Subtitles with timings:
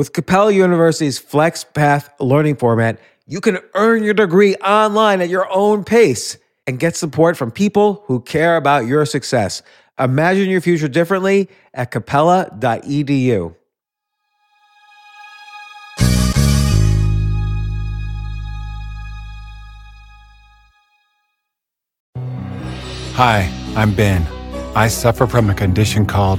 [0.00, 5.84] With Capella University's FlexPath learning format, you can earn your degree online at your own
[5.84, 9.60] pace and get support from people who care about your success.
[9.98, 13.54] Imagine your future differently at capella.edu.
[23.16, 24.26] Hi, I'm Ben.
[24.74, 26.38] I suffer from a condition called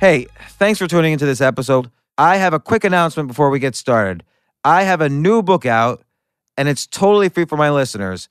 [0.00, 1.90] Hey, thanks for tuning into this episode.
[2.16, 4.24] I have a quick announcement before we get started.
[4.64, 6.02] I have a new book out,
[6.56, 8.30] and it's totally free for my listeners.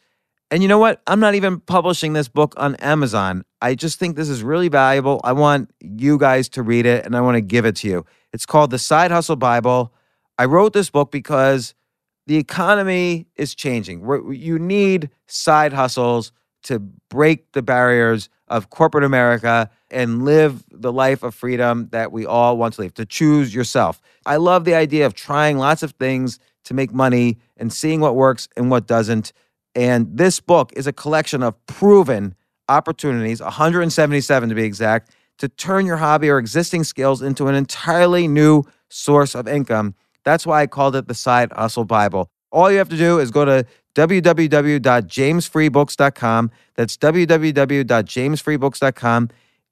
[0.49, 0.99] And you know what?
[1.05, 3.45] I'm not even publishing this book on Amazon.
[3.61, 5.21] I just think this is really valuable.
[5.23, 8.03] I want you guys to read it, and I want to give it to you.
[8.33, 9.93] It's called The Side Hustle Bible.
[10.39, 11.75] I wrote this book because
[12.25, 14.09] the economy is changing.
[14.33, 16.31] You need side hustles
[16.63, 22.25] to break the barriers of corporate America and live the life of freedom that we
[22.25, 24.01] all want to live, to choose yourself.
[24.25, 28.15] I love the idea of trying lots of things to make money and seeing what
[28.15, 29.33] works and what doesn't.
[29.75, 32.35] And this book is a collection of proven
[32.67, 38.27] opportunities, 177 to be exact, to turn your hobby or existing skills into an entirely
[38.27, 39.95] new source of income.
[40.23, 42.29] That's why I called it the Side Hustle Bible.
[42.51, 46.51] All you have to do is go to www.jamesfreebooks.com.
[46.75, 49.29] That's www.jamesfreebooks.com.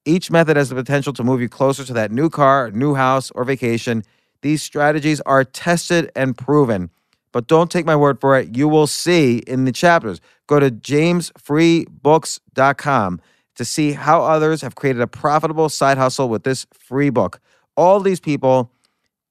[0.08, 3.30] Each method has the potential to move you closer to that new car, new house,
[3.32, 4.06] or vacation.
[4.42, 6.90] These strategies are tested and proven.
[7.34, 8.56] But don't take my word for it.
[8.56, 10.22] You will see in the chapters.
[10.48, 13.22] Go to jamesfreebooks.com
[13.56, 17.42] to see how others have created a profitable side hustle with this free book.
[17.76, 18.72] All these people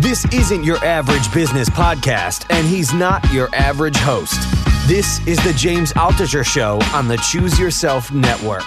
[0.00, 4.40] This isn't your average business podcast, and he's not your average host.
[4.86, 8.62] This is the James Altucher Show on the Choose Yourself Network.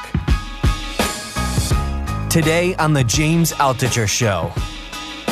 [2.30, 4.52] Today on the James Altucher Show.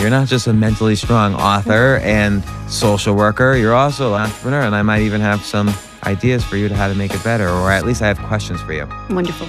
[0.04, 4.76] You're not just a mentally strong author and social worker, you're also an entrepreneur, and
[4.76, 7.72] I might even have some ideas for you to how to make it better, or
[7.72, 8.86] at least I have questions for you.
[9.12, 9.48] Wonderful.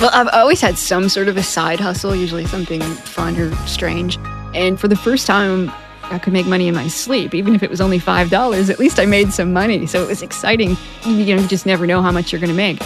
[0.00, 4.18] Well, I've always had some sort of a side hustle, usually something fun or strange.
[4.56, 5.70] And for the first time,
[6.02, 8.70] I could make money in my sleep, even if it was only five dollars.
[8.70, 10.76] At least I made some money, so it was exciting.
[11.04, 12.82] You know, you just never know how much you're going to make.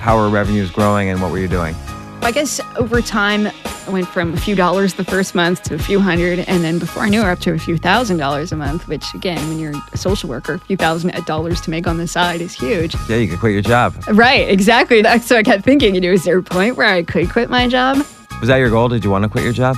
[0.00, 1.76] How are revenues growing, and what were you doing?
[2.22, 5.78] I guess over time, I went from a few dollars the first month to a
[5.78, 8.56] few hundred, and then before I knew, it, up to a few thousand dollars a
[8.56, 8.86] month.
[8.86, 12.06] Which, again, when you're a social worker, a few thousand dollars to make on the
[12.06, 12.94] side is huge.
[13.08, 13.94] Yeah, you could quit your job.
[14.08, 15.02] Right, exactly.
[15.20, 17.66] So I kept thinking, you know, is there a point where I could quit my
[17.66, 17.98] job?
[18.40, 18.88] Was that your goal?
[18.88, 19.76] Did you want to quit your job?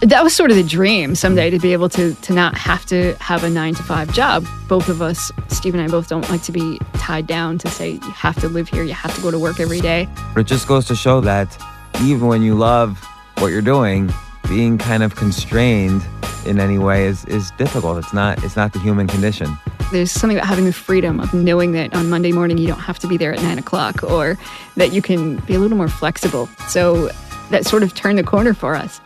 [0.00, 3.14] that was sort of the dream someday to be able to to not have to
[3.20, 4.46] have a nine to five job.
[4.66, 7.92] Both of us, Steve and I, both don't like to be tied down to say
[7.92, 10.08] you have to live here, you have to go to work every day.
[10.34, 11.54] But it just goes to show that
[12.02, 13.04] even when you love
[13.38, 14.12] what you're doing,
[14.48, 16.02] being kind of constrained
[16.46, 17.98] in any way is, is difficult.
[17.98, 19.56] It's not it's not the human condition.
[19.92, 22.98] There's something about having the freedom of knowing that on Monday morning you don't have
[23.00, 24.38] to be there at nine o'clock or
[24.76, 26.46] that you can be a little more flexible.
[26.68, 27.10] So
[27.50, 29.00] that sort of turned the corner for us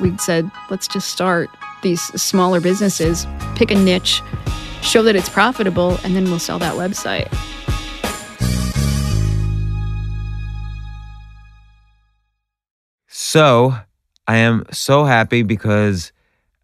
[0.00, 1.50] we said, let's just start
[1.82, 4.22] these smaller businesses, pick a niche,
[4.82, 7.32] show that it's profitable, and then we'll sell that website.
[13.28, 13.76] So
[14.26, 16.12] I am so happy because,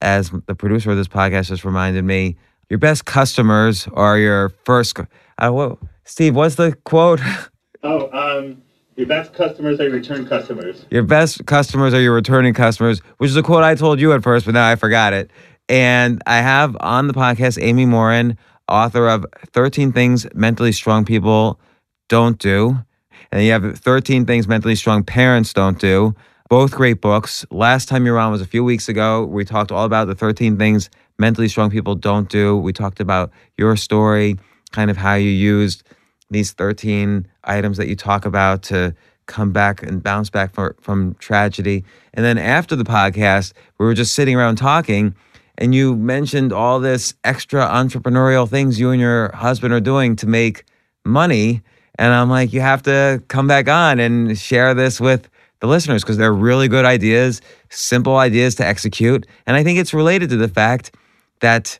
[0.01, 2.39] as the producer of this podcast just reminded me,
[2.71, 4.99] your best customers are your first.
[5.37, 5.75] Uh,
[6.05, 7.21] Steve, what's the quote?
[7.87, 8.63] Oh, um,
[8.97, 10.87] your best customers are your return customers.
[10.91, 14.23] Your best customers are your returning customers, which is a quote I told you at
[14.23, 15.31] first, but now I forgot it.
[15.69, 18.39] And I have on the podcast Amy Morin,
[18.69, 21.61] author of 13 Things Mentally Strong People
[22.09, 22.79] Don't Do.
[23.31, 26.15] And you have 13 Things Mentally Strong Parents Don't Do.
[26.51, 27.47] Both great books.
[27.51, 29.25] Last time you were on was a few weeks ago.
[29.25, 32.57] We talked all about the 13 things mentally strong people don't do.
[32.57, 34.37] We talked about your story,
[34.71, 35.85] kind of how you used
[36.31, 38.95] these 13 items that you talk about to
[39.27, 41.83] come back and bounce back for, from tragedy.
[42.13, 45.15] And then after the podcast, we were just sitting around talking,
[45.57, 50.27] and you mentioned all this extra entrepreneurial things you and your husband are doing to
[50.27, 50.65] make
[51.07, 51.63] money.
[51.99, 55.31] And I'm like, you have to come back on and share this with
[55.65, 57.41] the listeners because they're really good ideas,
[57.71, 59.27] simple ideas to execute.
[59.47, 60.95] And I think it's related to the fact
[61.41, 61.79] that,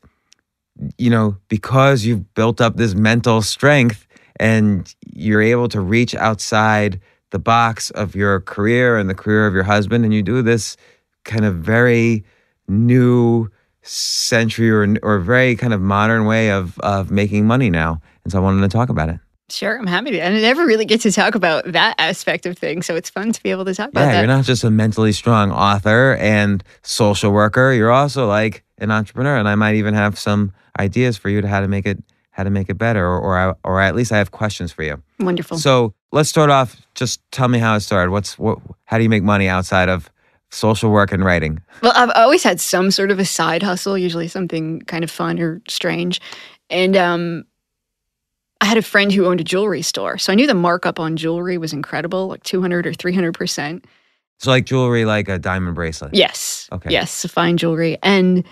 [0.97, 4.07] you know, because you've built up this mental strength
[4.41, 6.99] and you're able to reach outside
[7.31, 10.79] the box of your career and the career of your husband, and you do this
[11.25, 12.25] kind of very
[12.69, 13.51] new
[13.83, 18.01] century or, or very kind of modern way of, of making money now.
[18.23, 19.19] And so I wanted to talk about it.
[19.51, 20.21] Sure, I'm happy to.
[20.21, 22.87] And I never really get to talk about that aspect of things.
[22.87, 24.19] So it's fun to be able to talk about Yeah, that.
[24.19, 27.73] you're not just a mentally strong author and social worker.
[27.73, 31.49] You're also like an entrepreneur, and I might even have some ideas for you to
[31.49, 34.11] how to make it how to make it better, or or, I, or at least
[34.13, 35.01] I have questions for you.
[35.21, 35.59] Wonderful.
[35.59, 36.81] So let's start off.
[36.95, 38.11] Just tell me how it started.
[38.11, 38.59] What's what?
[38.87, 40.11] How do you make money outside of
[40.51, 41.61] social work and writing?
[41.83, 45.39] Well, I've always had some sort of a side hustle, usually something kind of fun
[45.39, 46.21] or strange.
[46.71, 47.45] And um,
[48.61, 50.17] I had a friend who owned a jewelry store.
[50.19, 53.85] So I knew the markup on jewelry was incredible, like 200 or 300%.
[54.39, 56.15] So like jewelry, like a diamond bracelet.
[56.15, 56.69] Yes.
[56.73, 56.91] Okay.
[56.91, 57.99] Yes, fine jewelry.
[58.03, 58.45] And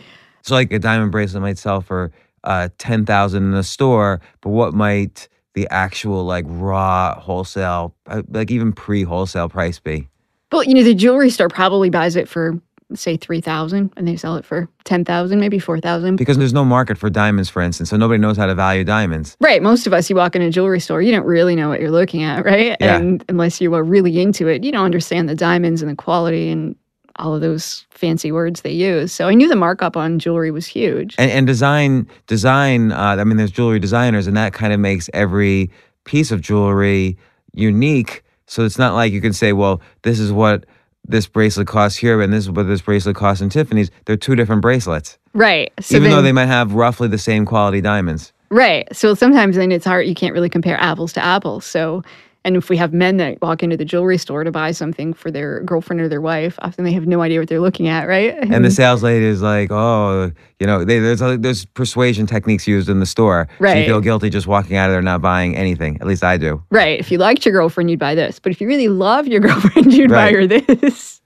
[0.43, 2.13] So like a diamond bracelet might sell for
[2.45, 8.23] uh, ten thousand in a store, but what might the actual like raw wholesale, uh,
[8.29, 10.09] like even pre wholesale price be?
[10.51, 12.61] Well, you know, the jewelry store probably buys it for
[12.99, 16.17] say 3000 and they sell it for 10,000, maybe 4,000.
[16.17, 19.37] Because there's no market for diamonds, for instance, so nobody knows how to value diamonds.
[19.41, 21.81] Right, most of us you walk in a jewelry store, you don't really know what
[21.81, 22.77] you're looking at, right?
[22.81, 22.97] Yeah.
[22.97, 26.51] And unless you are really into it, you don't understand the diamonds and the quality
[26.51, 26.77] and
[27.17, 29.13] all of those fancy words they use.
[29.13, 31.15] So I knew the markup on jewelry was huge.
[31.19, 32.93] And, and design, design.
[32.93, 35.71] Uh, I mean, there's jewelry designers, and that kind of makes every
[36.05, 37.19] piece of jewelry
[37.53, 38.25] unique.
[38.47, 40.67] So it's not like you can say, well, this is what
[41.13, 43.91] this bracelet costs here, and this is what this bracelet costs in Tiffany's.
[44.07, 45.73] They're two different bracelets, Right.
[45.81, 48.33] So even though they might have roughly the same quality diamonds.
[48.51, 48.87] Right.
[48.95, 50.07] So sometimes then it's hard.
[50.07, 51.65] You can't really compare apples to apples.
[51.65, 52.03] So,
[52.45, 55.31] and if we have men that walk into the jewelry store to buy something for
[55.31, 58.35] their girlfriend or their wife, often they have no idea what they're looking at, right?
[58.35, 62.67] And the sales lady is like, oh, you know, they, there's a, there's persuasion techniques
[62.67, 63.49] used in the store.
[63.61, 65.99] So you feel guilty just walking out of there not buying anything.
[66.01, 66.63] At least I do.
[66.71, 66.99] Right.
[66.99, 68.39] If you liked your girlfriend, you'd buy this.
[68.39, 71.21] But if you really love your girlfriend, you'd buy her this.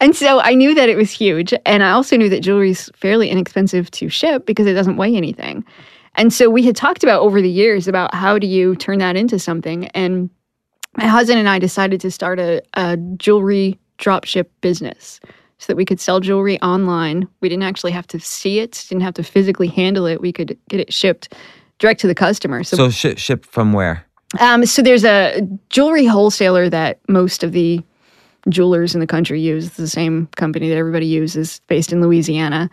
[0.00, 1.54] And so I knew that it was huge.
[1.64, 5.14] And I also knew that jewelry is fairly inexpensive to ship because it doesn't weigh
[5.14, 5.64] anything.
[6.16, 9.16] And so we had talked about over the years about how do you turn that
[9.16, 9.86] into something.
[9.88, 10.30] And
[10.96, 15.20] my husband and I decided to start a, a jewelry dropship business
[15.58, 17.28] so that we could sell jewelry online.
[17.40, 20.20] We didn't actually have to see it, didn't have to physically handle it.
[20.20, 21.34] We could get it shipped
[21.78, 22.62] direct to the customer.
[22.64, 24.06] So, ship, ship from where?
[24.40, 25.40] Um, so there's a
[25.70, 27.82] jewelry wholesaler that most of the
[28.48, 29.66] jewelers in the country use.
[29.66, 32.70] It's the same company that everybody uses, based in Louisiana.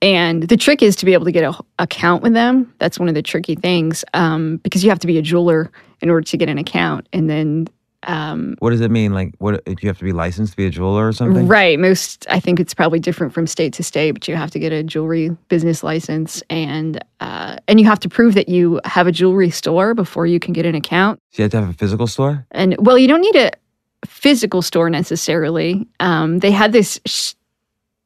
[0.00, 2.72] And the trick is to be able to get a account with them.
[2.78, 6.10] That's one of the tricky things um, because you have to be a jeweler in
[6.10, 7.08] order to get an account.
[7.12, 7.68] And then,
[8.04, 9.12] um, What does it mean?
[9.12, 11.48] Like, what do you have to be licensed to be a jeweler or something?
[11.48, 14.60] right, most, I think it's probably different from state to state, but you have to
[14.60, 19.08] get a jewelry business license and, uh, and you have to prove that you have
[19.08, 21.18] a jewelry store before you can get an account.
[21.32, 22.46] So you have to have a physical store?
[22.52, 23.50] And well, you don't need a
[24.06, 25.88] physical store necessarily.
[25.98, 27.32] Um, they had this sh-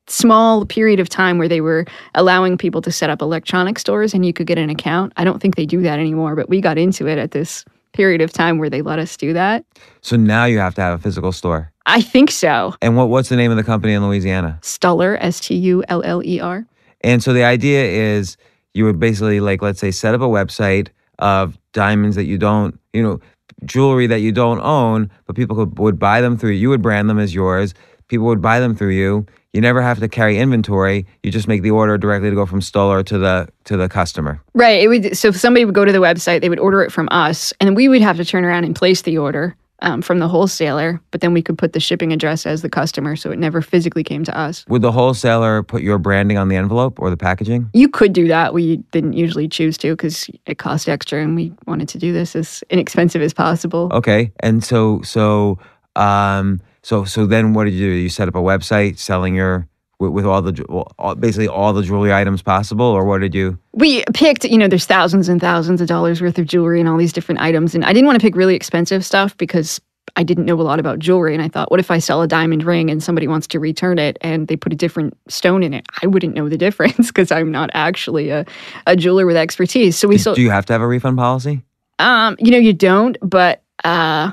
[0.08, 4.26] small period of time where they were allowing people to set up electronic stores and
[4.26, 5.12] you could get an account.
[5.16, 8.20] I don't think they do that anymore, but we got into it at this period
[8.20, 9.64] of time where they let us do that.
[10.00, 11.70] So now you have to have a physical store.
[11.86, 12.74] I think so.
[12.80, 14.58] And what, what's the name of the company in Louisiana?
[14.62, 16.66] Stuller, S T U L L E R.
[17.02, 18.36] And so the idea is
[18.74, 22.78] you would basically, like, let's say, set up a website of diamonds that you don't,
[22.92, 23.20] you know,
[23.64, 26.58] jewelry that you don't own, but people could, would buy them through you.
[26.58, 27.74] You would brand them as yours.
[28.08, 29.26] People would buy them through you.
[29.52, 31.06] You never have to carry inventory.
[31.22, 34.42] You just make the order directly to go from Stuller to the to the customer.
[34.54, 34.82] Right.
[34.82, 37.08] It would so if somebody would go to the website, they would order it from
[37.10, 40.20] us, and then we would have to turn around and place the order um, from
[40.20, 41.02] the wholesaler.
[41.10, 44.02] But then we could put the shipping address as the customer, so it never physically
[44.02, 44.64] came to us.
[44.68, 47.68] Would the wholesaler put your branding on the envelope or the packaging?
[47.74, 48.54] You could do that.
[48.54, 52.34] We didn't usually choose to because it cost extra, and we wanted to do this
[52.34, 53.90] as inexpensive as possible.
[53.92, 54.32] Okay.
[54.40, 55.58] And so so
[55.94, 57.94] um so so then what did you do?
[57.94, 61.82] You set up a website selling your with, with all the all, basically all the
[61.82, 65.80] jewelry items possible or what did you We picked, you know, there's thousands and thousands
[65.80, 68.24] of dollars worth of jewelry and all these different items, and I didn't want to
[68.24, 69.80] pick really expensive stuff because
[70.16, 71.32] I didn't know a lot about jewelry.
[71.32, 73.98] And I thought, what if I sell a diamond ring and somebody wants to return
[73.98, 75.86] it and they put a different stone in it?
[76.02, 78.44] I wouldn't know the difference because I'm not actually a,
[78.86, 79.96] a jeweler with expertise.
[79.96, 80.36] So we do, sold.
[80.36, 81.62] do you have to have a refund policy?
[81.98, 84.32] Um, you know, you don't, but uh,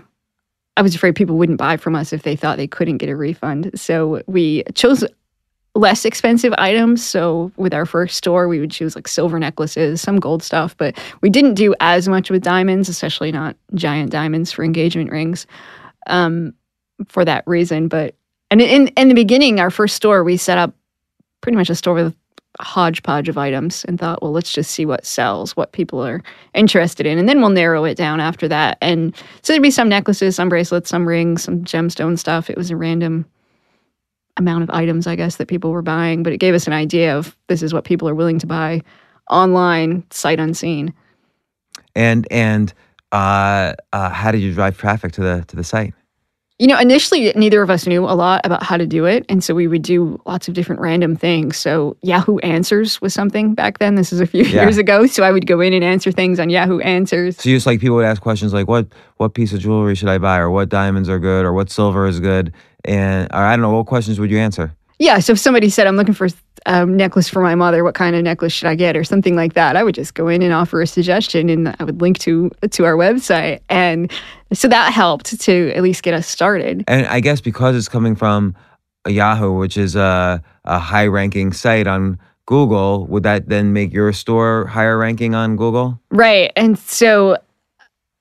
[0.80, 3.16] I was afraid people wouldn't buy from us if they thought they couldn't get a
[3.16, 3.70] refund.
[3.76, 5.04] So we chose
[5.76, 7.06] less expensive items.
[7.06, 10.98] So with our first store, we would choose like silver necklaces, some gold stuff, but
[11.20, 15.46] we didn't do as much with diamonds, especially not giant diamonds for engagement rings.
[16.08, 16.54] Um,
[17.10, 18.16] for that reason, but
[18.50, 20.74] and in in the beginning, our first store, we set up
[21.42, 22.16] pretty much a store with
[22.62, 26.22] hodgepodge of items and thought, well, let's just see what sells, what people are
[26.54, 28.78] interested in, and then we'll narrow it down after that.
[28.82, 32.50] And so there'd be some necklaces, some bracelets, some rings, some gemstone stuff.
[32.50, 33.26] It was a random
[34.38, 37.18] amount of items, I guess, that people were buying, but it gave us an idea
[37.18, 38.82] of this is what people are willing to buy
[39.30, 40.94] online, sight unseen.
[41.96, 42.74] And and
[43.12, 45.94] uh, uh, how did you drive traffic to the to the site?
[46.60, 49.26] You know, initially, neither of us knew a lot about how to do it.
[49.30, 51.56] And so we would do lots of different random things.
[51.56, 53.96] So Yahoo Answers was something back then.
[53.96, 54.64] This is a few Yeah.
[54.64, 55.06] years ago.
[55.06, 57.38] So I would go in and answer things on Yahoo Answers.
[57.38, 60.18] So just like people would ask questions like what what piece of jewelry should I
[60.18, 63.62] buy or what diamonds are good or what silver is good and or I don't
[63.62, 64.76] know what questions would you answer?
[65.00, 65.20] Yeah.
[65.20, 66.28] So if somebody said, I'm looking for
[66.66, 68.98] a necklace for my mother, what kind of necklace should I get?
[68.98, 69.78] Or something like that.
[69.78, 72.86] I would just go in and offer a suggestion and I would link to to
[72.86, 73.62] our website.
[73.70, 74.12] And
[74.54, 76.84] so that helped to at least get us started.
[76.88, 78.56] And I guess because it's coming from
[79.08, 84.12] Yahoo, which is a, a high ranking site on Google, would that then make your
[84.12, 86.02] store higher ranking on Google?
[86.12, 86.52] Right.
[86.58, 87.38] And so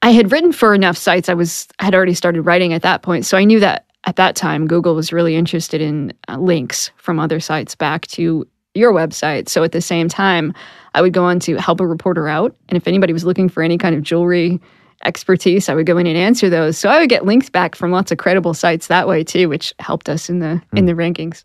[0.03, 1.29] I had written for enough sites.
[1.29, 3.27] I was had already started writing at that point.
[3.27, 7.21] So I knew that at that time Google was really interested in uh, links from
[7.21, 9.50] other sites back to your website.
[9.50, 10.55] So at the same time,
[10.95, 12.57] I would go on to help a reporter out.
[12.71, 14.61] And if anybody was looking for any kind of jewelry
[15.05, 16.79] expertise, I would go in and answer those.
[16.79, 19.75] So I would get links back from lots of credible sites that way too, which
[19.79, 21.45] helped us in the in the rankings.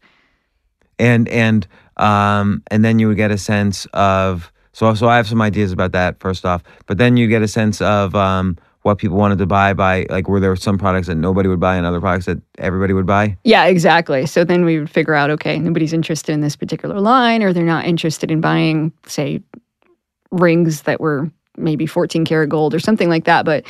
[0.99, 1.67] and and
[1.97, 5.73] um and then you would get a sense of so so I have some ideas
[5.73, 9.37] about that first off, but then you get a sense of um what people wanted
[9.39, 12.25] to buy by like were there some products that nobody would buy and other products
[12.25, 13.35] that everybody would buy?
[13.43, 14.25] Yeah, exactly.
[14.25, 17.63] So then we would figure out okay, nobody's interested in this particular line, or they're
[17.63, 19.41] not interested in buying, say,
[20.31, 23.45] rings that were maybe 14 karat gold or something like that.
[23.45, 23.65] But,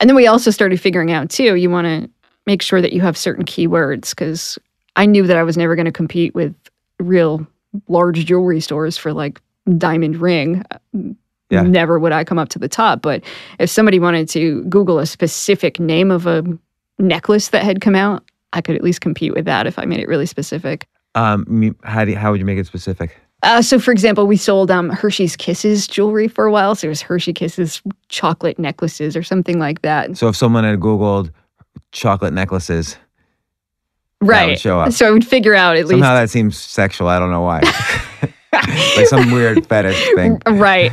[0.00, 2.10] and then we also started figuring out too, you want to
[2.46, 4.58] make sure that you have certain keywords because
[4.96, 6.54] I knew that I was never going to compete with
[6.98, 7.46] real
[7.88, 9.40] large jewelry stores for like
[9.78, 10.64] diamond ring.
[11.52, 11.62] Yeah.
[11.62, 13.02] Never would I come up to the top.
[13.02, 13.22] But
[13.58, 16.42] if somebody wanted to Google a specific name of a
[16.98, 20.00] necklace that had come out, I could at least compete with that if I made
[20.00, 20.86] it really specific.
[21.14, 23.20] Um how do you, how would you make it specific?
[23.42, 26.76] Uh, so, for example, we sold um, Hershey's Kisses jewelry for a while.
[26.76, 30.16] So, it was Hershey Kisses chocolate necklaces or something like that.
[30.16, 31.32] So if someone had googled
[31.90, 32.96] chocolate necklaces,
[34.20, 34.60] would right.
[34.60, 34.92] show up.
[34.92, 35.90] So, I would figure out at least.
[35.90, 37.62] somehow that seems sexual, I don't know why.
[38.96, 40.40] like some weird fetish thing.
[40.62, 40.92] Right.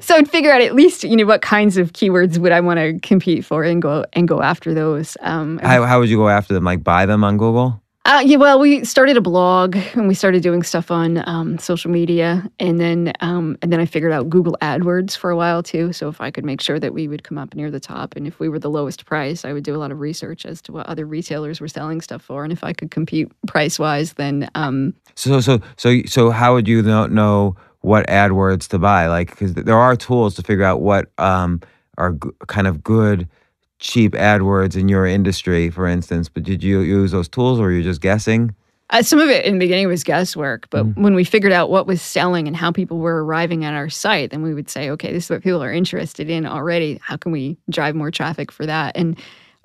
[0.00, 2.78] So I'd figure out at least, you know, what kinds of keywords would I want
[2.78, 5.16] to compete for and go and go after those.
[5.20, 6.64] Um, How how would you go after them?
[6.64, 7.82] Like buy them on Google?
[8.08, 11.90] Uh, yeah, well, we started a blog and we started doing stuff on um, social
[11.90, 15.92] media, and then um, and then I figured out Google AdWords for a while too.
[15.92, 18.26] So if I could make sure that we would come up near the top, and
[18.26, 20.72] if we were the lowest price, I would do a lot of research as to
[20.72, 24.48] what other retailers were selling stuff for, and if I could compete price wise, then
[24.54, 29.08] um, So so so so how would you know, what AdWords to buy?
[29.08, 31.60] Like because there are tools to figure out what um
[31.98, 33.28] are g- kind of good
[33.78, 36.28] cheap AdWords in your industry, for instance.
[36.28, 38.54] But did you use those tools, or were you just guessing?
[38.90, 41.86] Uh, some of it in the beginning was guesswork, but when we figured out what
[41.86, 45.12] was selling and how people were arriving at our site, then we would say, okay,
[45.12, 46.98] this is what people are interested in already.
[47.02, 48.96] How can we drive more traffic for that?
[48.96, 49.18] And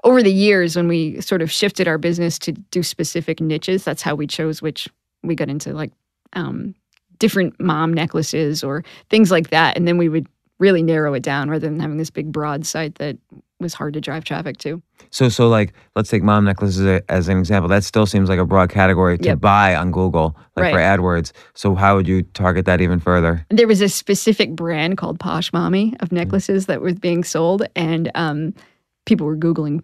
[0.04, 4.02] over the years, when we sort of shifted our business to do specific niches, that's
[4.02, 4.90] how we chose which
[5.24, 5.94] we got into like
[6.34, 6.76] um,
[7.18, 9.78] different mom necklaces or things like that.
[9.78, 10.28] And then we would
[10.60, 13.18] really narrow it down rather than having this big broad site that
[13.64, 14.82] was hard to drive traffic to.
[15.10, 17.68] So so like let's take mom necklaces a- as an example.
[17.70, 19.40] That still seems like a broad category to Yep.
[19.40, 21.32] buy on Google, like for AdWords.
[21.56, 23.46] So how would you target that even further?
[23.50, 28.12] there was a specific brand called Posh Mommy of necklaces that was being sold, and
[28.14, 28.54] um,
[29.08, 29.82] people were Googling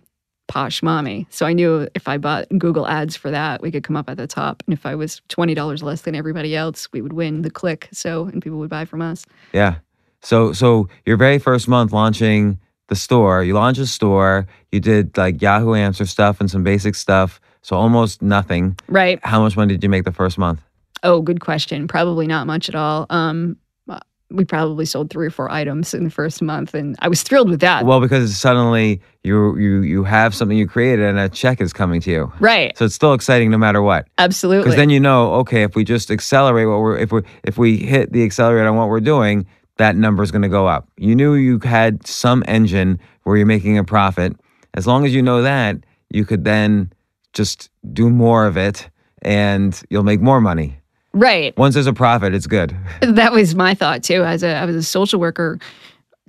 [0.48, 1.28] Posh Mommy.
[1.30, 4.18] So I knew if I bought Google ads for that, we could come up at
[4.18, 4.64] the top.
[4.66, 7.88] And if I was $20 less than everybody else, we would win the click.
[7.92, 9.26] So, and people would buy from us.
[9.54, 9.76] Yeah.
[10.22, 12.60] So so your very first month launching
[12.90, 16.96] the store, you launched a store, you did like Yahoo Answer stuff and some basic
[16.96, 17.40] stuff.
[17.62, 18.78] So almost nothing.
[18.88, 19.20] Right.
[19.24, 20.62] How much money did you make the first month?
[21.04, 21.88] Oh, good question.
[21.88, 23.06] Probably not much at all.
[23.10, 23.58] Um,
[23.90, 24.00] uh,
[24.32, 27.50] we probably sold three or four items in the first month, and I was thrilled
[27.50, 27.86] with that.
[27.86, 32.02] Well, because suddenly you you you have something you created and a check is coming
[32.02, 32.34] to you.
[32.40, 32.78] right.
[32.78, 34.08] So it's still exciting no matter what.
[34.18, 34.64] Absolutely.
[34.64, 37.78] Because then you know, okay, if we just accelerate what we're if we if we
[37.78, 39.46] hit the accelerator on what we're doing,
[39.80, 40.88] that number is going to go up.
[40.98, 44.36] You knew you had some engine where you're making a profit.
[44.76, 45.78] As long as you know that,
[46.10, 46.94] you could then
[47.34, 48.90] just do more of it
[49.22, 50.78] and you'll make more money.
[51.14, 51.58] Right.
[51.58, 52.76] Once there's a profit, it's good.
[53.02, 54.24] That was my thought too.
[54.24, 55.60] As a, I was a social worker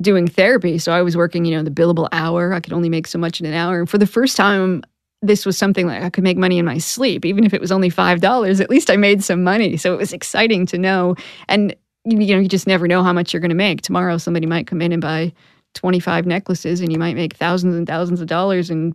[0.00, 2.54] doing therapy, so I was working, you know, the billable hour.
[2.54, 3.80] I could only make so much in an hour.
[3.80, 4.82] And for the first time,
[5.22, 7.70] this was something like I could make money in my sleep, even if it was
[7.70, 8.60] only five dollars.
[8.60, 11.16] At least I made some money, so it was exciting to know.
[11.48, 13.82] And you know, you just never know how much you're going to make.
[13.82, 15.32] Tomorrow, somebody might come in and buy
[15.74, 18.94] 25 necklaces, and you might make thousands and thousands of dollars in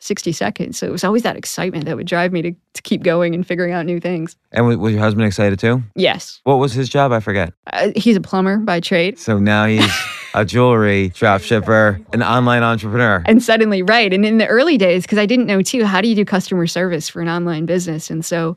[0.00, 0.78] 60 seconds.
[0.78, 3.44] So it was always that excitement that would drive me to, to keep going and
[3.46, 4.36] figuring out new things.
[4.52, 5.82] And was your husband excited too?
[5.96, 7.10] Yes, What was his job?
[7.12, 7.52] I forget.
[7.72, 9.18] uh, he's a plumber by trade.
[9.18, 9.90] So now he's
[10.34, 13.24] a jewelry drop shipper, an online entrepreneur.
[13.26, 16.08] and suddenly right and in the early days because i didn't know too how do
[16.08, 18.56] you do customer service for an online business and so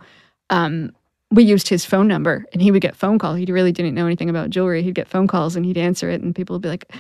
[0.50, 0.92] um,
[1.32, 4.06] we used his phone number and he would get phone calls he really didn't know
[4.06, 4.84] anything about jewelry.
[4.84, 6.94] He'd get phone calls and he'd answer it and people would be like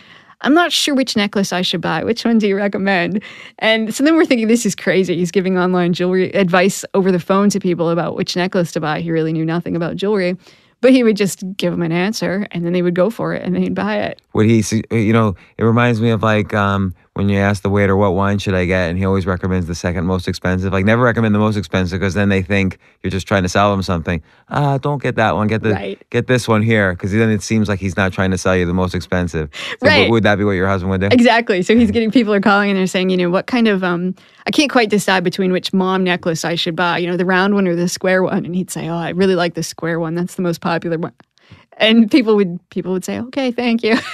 [0.43, 2.03] i'm not sure which necklace i should buy.
[2.03, 3.21] Which one do you recommend?
[3.59, 5.17] And so then we're thinking this is crazy.
[5.17, 9.01] He's giving online jewelry advice over the phone to people about which necklace to buy.
[9.01, 10.37] He really knew nothing about jewelry
[10.81, 13.43] but he would just give them an answer and then they would go for it
[13.43, 14.19] and they'd buy it.
[14.33, 17.97] Would he, you know, it reminds me of like um, when you ask the waiter,
[17.97, 18.89] what wine should I get?
[18.89, 20.71] And he always recommends the second most expensive.
[20.71, 23.69] Like, never recommend the most expensive because then they think you're just trying to sell
[23.69, 24.23] them something.
[24.47, 25.47] Ah, don't get that one.
[25.47, 26.01] Get the Right.
[26.09, 28.65] get this one here because then it seems like he's not trying to sell you
[28.65, 29.49] the most expensive.
[29.81, 30.09] So Right.
[30.09, 31.07] would that be what your husband would do?
[31.11, 31.61] Exactly.
[31.63, 34.15] So he's getting people are calling and they're saying, you know, what kind of um
[34.47, 37.55] I can't quite decide between which mom necklace I should buy, you know, the round
[37.55, 38.45] one or the square one.
[38.45, 40.15] And he'd say, Oh, I really like the square one.
[40.15, 41.13] That's the most popular one.
[41.77, 43.97] And people would people would say, Okay, thank you.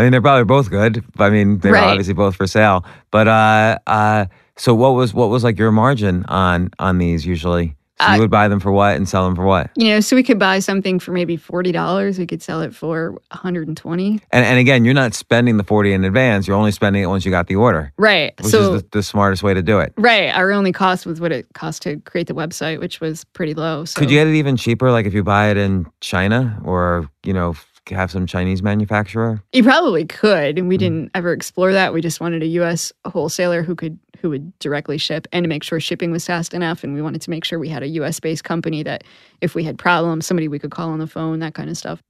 [0.00, 1.04] I mean, they're probably both good.
[1.18, 1.84] I mean, they're Right.
[1.90, 2.84] obviously both for sale.
[3.10, 4.24] But uh, uh,
[4.56, 7.76] so what was what was like your margin on on these usually?
[8.00, 9.68] So Uh, you would buy them for what and sell them for what?
[9.76, 12.18] you know, so we could buy something for maybe forty dollars.
[12.18, 14.20] We could sell it for 120.
[14.32, 16.46] And and again, you're not spending the forty in advance.
[16.48, 18.32] You're only spending it once you got the order, Right.
[18.40, 19.92] which so is the, the smartest way to do it.
[19.98, 20.34] Right.
[20.34, 23.84] Our only cost was what it cost to create the website, which was pretty low.
[23.84, 27.06] So Could you get it even cheaper, like if you buy it in China or
[27.22, 27.54] you know
[27.96, 29.42] have some Chinese manufacturer?
[29.52, 30.78] You probably could, and we Mm.
[30.78, 31.92] didn't ever explore that.
[31.92, 32.92] We just wanted a U.S.
[33.06, 36.84] wholesaler who could who would directly ship and to make sure shipping was fast enough.
[36.84, 38.20] And we wanted to make sure we had a U.S.
[38.20, 39.02] based company that,
[39.40, 42.02] if we had problems, somebody we could call on the phone, that kind of stuff.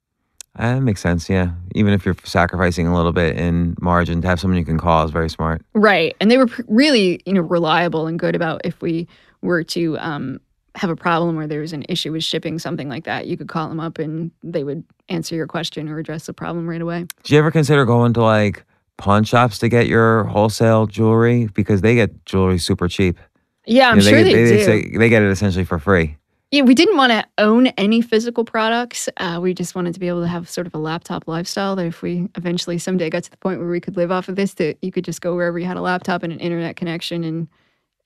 [0.57, 1.31] That makes sense.
[1.31, 4.77] Yeah, even if you're sacrificing a little bit in margin, to have someone you can
[4.79, 5.63] call is very smart.
[5.75, 9.07] Right, and they were pr- really, you know, reliable and good about if we
[9.43, 10.41] were to um,
[10.81, 13.49] have a problem or there was an issue with shipping something like that, you could
[13.49, 17.05] call them up and they would answer your question or address the problem right away.
[17.23, 18.65] Do you ever consider going to like
[18.97, 23.19] pawn shops to get your wholesale jewelry because they get jewelry super cheap?
[23.67, 24.99] Yeah, I'm You know, sure they, they, get, do.
[24.99, 26.17] they get it essentially for free.
[26.51, 29.07] Yeah, we didn't want to own any physical products.
[29.19, 31.85] Uh, we just wanted to be able to have sort of a laptop lifestyle that
[31.85, 34.55] if we eventually someday got to the point where we could live off of this,
[34.55, 37.49] that you could just go wherever you had a laptop and an internet connection and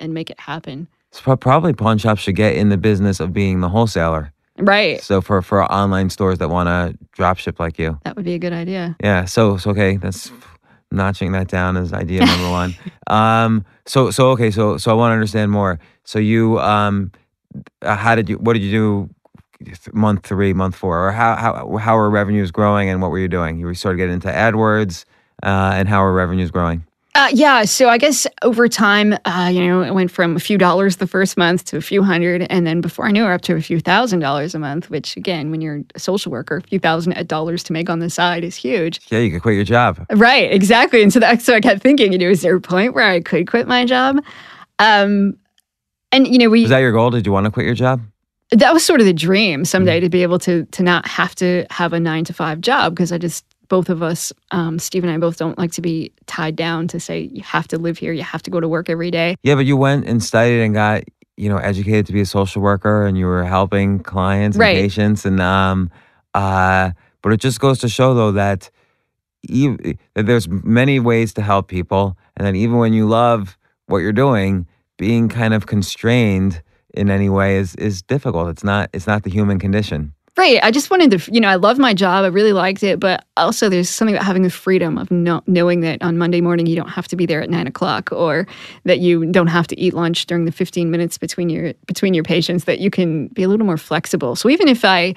[0.01, 0.89] and make it happen.
[1.15, 4.33] So probably pawn shops should get in the business of being the wholesaler.
[4.59, 5.01] Right.
[5.01, 8.01] So for for online stores that want to drop ship like you.
[8.03, 8.97] That would be a good idea.
[9.01, 9.25] Yeah.
[9.25, 10.33] So, so okay, that's
[10.91, 12.75] notching that down as idea number one.
[13.07, 13.65] Um.
[13.87, 14.51] So so okay.
[14.51, 15.79] So so I want to understand more.
[16.03, 17.13] So you um,
[17.83, 18.39] uh, how did you?
[18.39, 19.11] What did you do?
[19.93, 23.29] Month three, month four, or how how how are revenues growing, and what were you
[23.29, 23.59] doing?
[23.59, 25.05] You were started getting into AdWords,
[25.43, 26.85] uh, and how are revenues growing?
[27.17, 30.59] Uh, yeah, so I guess over time, uh, you know, it went from a few
[30.59, 33.41] dollars the first month to a few hundred, and then before I knew it, up
[33.43, 34.91] to a few thousand dollars a month.
[34.91, 38.11] Which, again, when you're a social worker, a few thousand dollars to make on the
[38.11, 39.01] side is huge.
[39.11, 40.05] Yeah, you could quit your job.
[40.11, 41.03] Right, exactly.
[41.03, 43.21] And so that, so I kept thinking, you know, is there a point where I
[43.21, 44.21] could quit my job?
[44.81, 45.37] Um,
[46.11, 47.11] and you know, we Was that your goal?
[47.11, 48.03] Did you want to quit your job?
[48.51, 51.67] that was sort of the dream someday to be able to to not have to
[51.71, 55.13] have a nine to five job because I just both of us, um, Steve and
[55.13, 58.13] I both don't like to be tied down to say you have to live here,
[58.13, 59.37] you have to go to work every day.
[59.43, 61.05] Yeah, but you went and studied and got
[61.37, 64.77] you know educated to be a social worker, and you were helping clients and Right.
[64.77, 65.91] patients, and um,
[66.35, 66.91] uh,
[67.23, 68.71] but it just goes to show though that,
[69.51, 69.79] ev-
[70.15, 74.13] that there's many ways to help people, and that even when you love what you're
[74.13, 74.67] doing,
[74.99, 76.63] being kind of constrained
[76.95, 78.49] in any way is is difficult.
[78.49, 80.15] It's not it's not the human condition.
[80.37, 80.59] Right.
[80.65, 82.25] I just wanted to, you know, I love my job.
[82.25, 85.81] I really liked it, but also there's something about having the freedom of no, knowing
[85.83, 88.45] that on Monday morning you don't have to be there at nine o'clock, or
[88.85, 92.25] that you don't have to eat lunch during the 15 minutes between your between your
[92.25, 92.65] patients.
[92.65, 94.35] That you can be a little more flexible.
[94.35, 95.15] So even if I,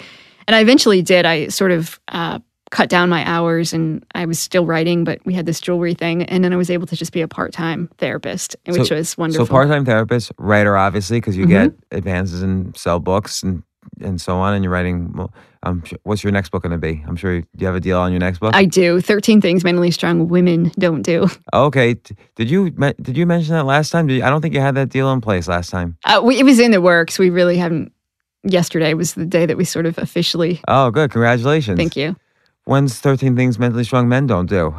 [0.47, 2.37] and I eventually did, I sort of uh,
[2.69, 6.23] cut down my hours, and I was still writing, but we had this jewelry thing,
[6.25, 9.17] and then I was able to just be a part time therapist, which So- was
[9.17, 9.47] wonderful.
[9.47, 11.49] So part time therapist, writer, obviously, because you Mhm.
[11.49, 13.63] get advances and sell books and
[14.01, 15.27] and so on, and you're writing.
[15.63, 17.03] Um, what's your next book going to be?
[17.07, 18.55] I'm sure you, do you have a deal on your next book.
[18.55, 19.01] I do.
[19.01, 21.27] 13 things mentally strong women don't do.
[21.53, 21.95] okay,
[22.35, 24.09] did you did you mention that last time?
[24.09, 25.97] You, I don't think you had that deal in place last time.
[26.05, 27.19] Uh, we, it was in the works.
[27.19, 27.91] We really haven't.
[28.43, 30.61] Yesterday was the day that we sort of officially.
[30.67, 31.11] Oh, good.
[31.11, 31.77] Congratulations.
[31.77, 32.15] Thank you.
[32.63, 34.73] When's 13 things mentally strong men don't do?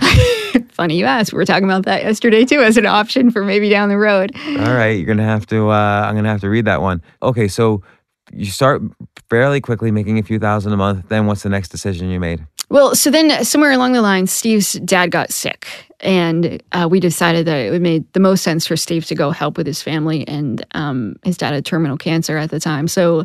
[0.70, 1.32] Funny you ask.
[1.32, 4.32] We were talking about that yesterday too as an option for maybe down the road.
[4.46, 5.68] All right, you're gonna have to.
[5.68, 7.02] Uh, I'm gonna have to read that one.
[7.22, 7.82] Okay, so
[8.30, 8.82] you start
[9.28, 11.08] fairly quickly making a few thousand a month.
[11.08, 12.46] Then what's the next decision you made?
[12.68, 15.66] Well, so then somewhere along the line, Steve's dad got sick,
[16.00, 19.58] and uh, we decided that it made the most sense for Steve to go help
[19.58, 20.26] with his family.
[20.26, 23.24] And um, his dad had terminal cancer at the time, so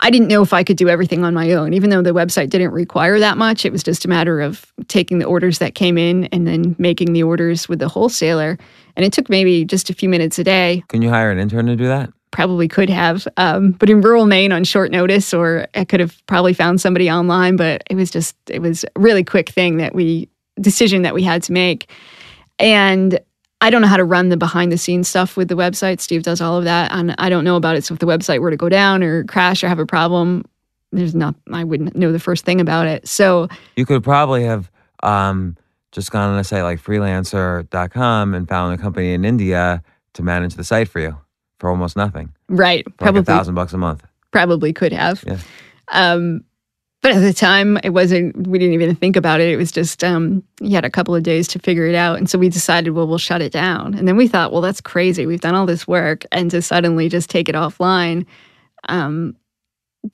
[0.00, 1.72] I didn't know if I could do everything on my own.
[1.72, 5.18] Even though the website didn't require that much, it was just a matter of taking
[5.18, 8.58] the orders that came in and then making the orders with the wholesaler.
[8.96, 11.66] And it took maybe just a few minutes a day Can you hire an intern
[11.66, 12.12] to do that?
[12.34, 13.28] Probably could have.
[13.36, 17.08] Um, but in rural Maine on short notice, or I could have probably found somebody
[17.08, 20.28] online, but it was just, it was a really quick thing that we,
[20.60, 21.88] decision that we had to make.
[22.58, 23.20] And
[23.60, 26.00] I don't know how to run the behind the scenes stuff with the website.
[26.00, 26.90] Steve does all of that.
[26.90, 27.84] And I don't know about it.
[27.84, 30.42] So if the website were to go down or crash or have a problem,
[30.90, 33.06] there's not, I wouldn't know the first thing about it.
[33.06, 34.72] So You could probably have
[35.04, 35.56] um,
[35.92, 40.54] just gone on a site like freelancer.com and found a company in India to manage
[40.54, 41.16] the site for you
[41.58, 42.32] for almost nothing.
[42.48, 44.02] right, For like probably a thousand bucks a month.
[44.30, 45.22] probably could have.
[45.26, 45.38] Yeah.
[45.92, 46.44] Um,
[47.02, 48.46] but at the time, it wasn't.
[48.46, 49.48] We didn't even think about it.
[49.48, 52.30] It was just um, he had a couple of days to figure it out, and
[52.30, 53.92] so we decided, well, we'll shut it down.
[53.94, 55.26] And then we thought, well, that's crazy.
[55.26, 58.24] We've done all this work, and to suddenly just take it offline,
[58.88, 59.36] um,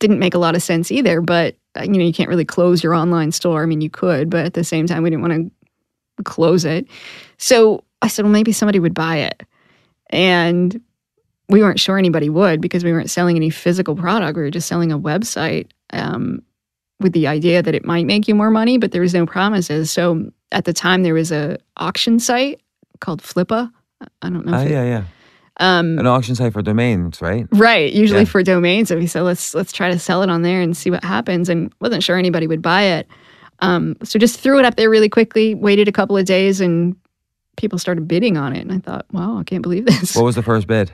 [0.01, 1.21] didn't make a lot of sense either.
[1.21, 3.63] But uh, you know, you can't really close your online store.
[3.63, 5.53] I mean, you could, but at the same time, we didn't want
[6.17, 6.89] to close it.
[7.39, 9.45] So I said, well, maybe somebody would buy it,
[10.09, 10.81] and
[11.51, 14.37] we weren't sure anybody would because we weren't selling any physical product.
[14.37, 16.43] We were just selling a website um,
[17.01, 19.91] with the idea that it might make you more money, but there was no promises.
[19.91, 22.61] So at the time, there was a auction site
[23.01, 23.71] called Flippa.
[24.23, 24.57] I don't know.
[24.57, 25.05] Oh, it, yeah, yeah.
[25.59, 27.47] um, An auction site for domains, right?
[27.53, 28.27] Right, usually Yeah.
[28.27, 28.89] for domains.
[28.89, 31.49] So we said let's let's try to sell it on there and see what happens.
[31.49, 33.09] And wasn't sure anybody would buy it.
[33.61, 35.55] Um, so just threw it up there really quickly.
[35.55, 36.97] Waited a couple of days and
[37.57, 38.61] people started bidding on it.
[38.61, 40.17] And I thought, wow, I can't believe this.
[40.17, 40.91] What was the first bid?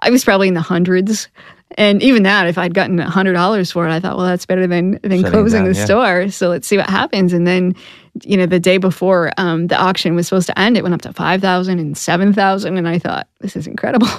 [0.00, 1.28] I was probably in the hundreds.
[1.76, 4.46] And even that, if I'd gotten a hundred dollars for it, I thought, well, that's
[4.46, 5.84] better than than Shutting closing down, the yeah.
[5.84, 6.30] store.
[6.30, 7.32] So let's see what happens.
[7.32, 7.74] And then,
[8.22, 11.02] you know, the day before um, the auction was supposed to end, it went up
[11.02, 14.08] to five thousand and seven thousand, and I thought, this is incredible.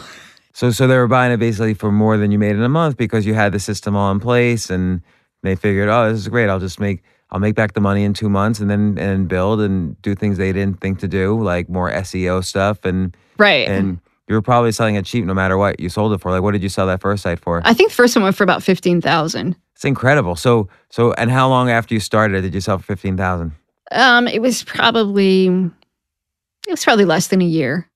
[0.60, 2.98] So, so they were buying it basically for more than you made in a month
[2.98, 5.02] because you had the system all in place, and
[5.42, 6.50] they figured, oh, this is great.
[6.50, 9.62] I'll just make, I'll make back the money in two months, and then and build
[9.62, 13.70] and do things they didn't think to do, like more SEO stuff, and right.
[13.70, 16.30] and you were probably selling it cheap no matter what you sold it for.
[16.32, 17.62] Like, what did you sell that first site for?
[17.66, 19.58] I think the first one went for about fifteen thousand.
[19.74, 20.36] It's incredible.
[20.36, 23.54] So, so, and how long after you started it did you sell for fifteen thousand?
[23.92, 27.90] Um, it was probably it was probably less than a year.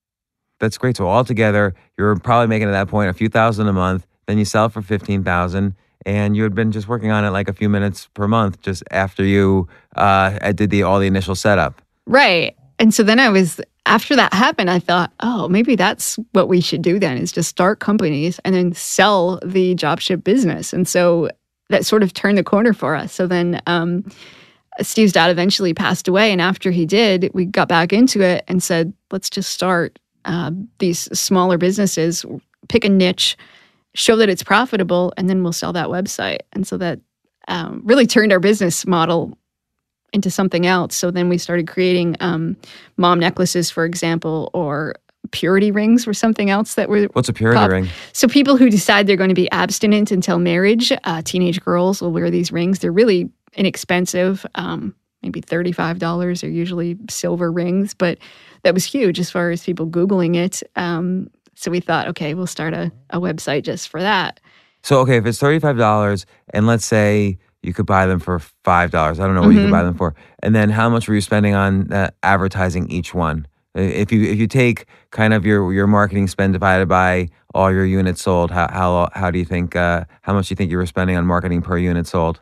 [0.60, 0.98] That's great.
[0.98, 4.08] So altogether, you were probably making at that point a few thousand a month.
[4.26, 7.48] Then you sell for fifteen thousand, and you had been just working on it like
[7.48, 11.80] a few minutes per month, just after you uh, did the all the initial setup.
[12.08, 12.56] Right.
[12.80, 16.62] And so then I was after that happened, I thought, oh, maybe that's what we
[16.62, 20.72] should do then is just start companies and then sell the drop ship business.
[20.72, 21.30] And so
[21.70, 23.12] that sort of turned the corner for us.
[23.12, 24.10] So then um,
[24.82, 26.32] Steve's dad eventually passed away.
[26.32, 30.52] And after he did, we got back into it and said, let's just start uh,
[30.80, 32.26] these smaller businesses,
[32.70, 33.38] pick a niche,
[33.96, 36.40] show that it's profitable, and then we'll sell that website.
[36.54, 37.00] And so that
[37.50, 39.38] um, really turned our business model
[40.14, 40.96] into something else.
[40.96, 42.56] So then we started creating um,
[42.98, 44.96] mom necklaces, for example, or
[45.32, 47.06] purity rings were something else that were.
[47.14, 47.90] What's a purity Pop- ring?
[48.14, 52.12] So people who decide they're going to be abstinent until marriage, uh, teenage girls will
[52.12, 52.80] wear these rings.
[52.80, 56.42] They're really inexpensive, um, maybe thirty-five dollars.
[56.42, 58.18] They're usually silver rings, but
[58.64, 60.62] that was huge as far as people googling it.
[60.76, 64.40] Um, so we thought, okay, we'll start a, a website just for that.
[64.84, 68.40] So okay, if it's thirty five dollars, and let's say you could buy them for
[68.64, 69.64] five dollars, I don't know what you Mhm.
[69.66, 73.14] could buy them for, and then how much were you spending on uh, advertising each
[73.14, 73.48] one?
[73.76, 77.86] If you if you take kind of your your marketing spend divided by all your
[77.86, 80.78] units sold, how how how do you think uh, how much do you think you
[80.78, 82.40] were spending on marketing per unit sold?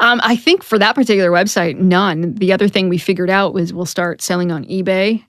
[0.00, 2.34] Um, I think for that particular website, none.
[2.34, 5.22] The other thing we figured out was we'll start selling on eBay.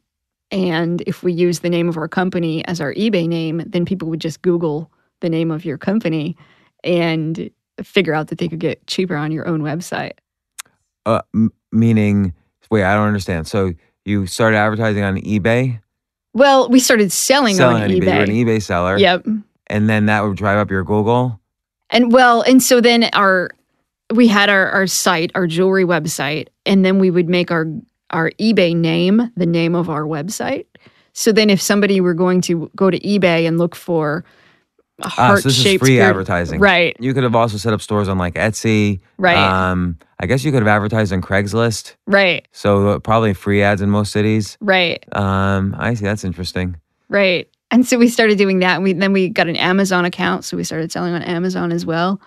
[0.49, 4.07] And if we use the name of our company as our eBay name, then people
[4.09, 6.35] would just Google the name of your company
[6.83, 7.49] and
[7.81, 10.13] figure out that they could get cheaper on your own website.
[11.05, 12.33] Uh, m- meaning,
[12.69, 13.47] wait, I don't understand.
[13.47, 13.73] So
[14.05, 15.79] you started advertising on eBay,
[16.33, 18.03] Well, we started selling, selling on on eBay.
[18.05, 18.45] You're an eBay.
[18.57, 19.25] eBay seller, Yep.
[19.67, 21.39] and then that would drive up your Google.
[21.89, 23.49] And well, and so then our
[24.13, 27.65] we had our our site, our jewelry website, and then we would make our
[28.09, 30.65] our eBay name the name of our website.
[31.13, 34.23] So then if somebody were going to go to eBay and look for
[35.01, 36.59] a Ah, heart so this is shaped free advertising.
[36.59, 36.95] Right.
[36.99, 38.99] You could have also set up stores on like Etsy.
[39.17, 39.37] Right.
[39.37, 41.95] Um, I guess you could have advertised on Craigslist.
[42.05, 42.47] Right.
[42.51, 44.57] So uh, probably free ads in most cities.
[44.61, 45.03] Right.
[45.15, 46.05] Um, I see.
[46.05, 46.77] That's interesting.
[47.09, 47.49] Right.
[47.71, 48.75] And so we started doing that.
[48.75, 50.45] And we then we got an Amazon account.
[50.45, 52.21] So we started selling on Amazon as well.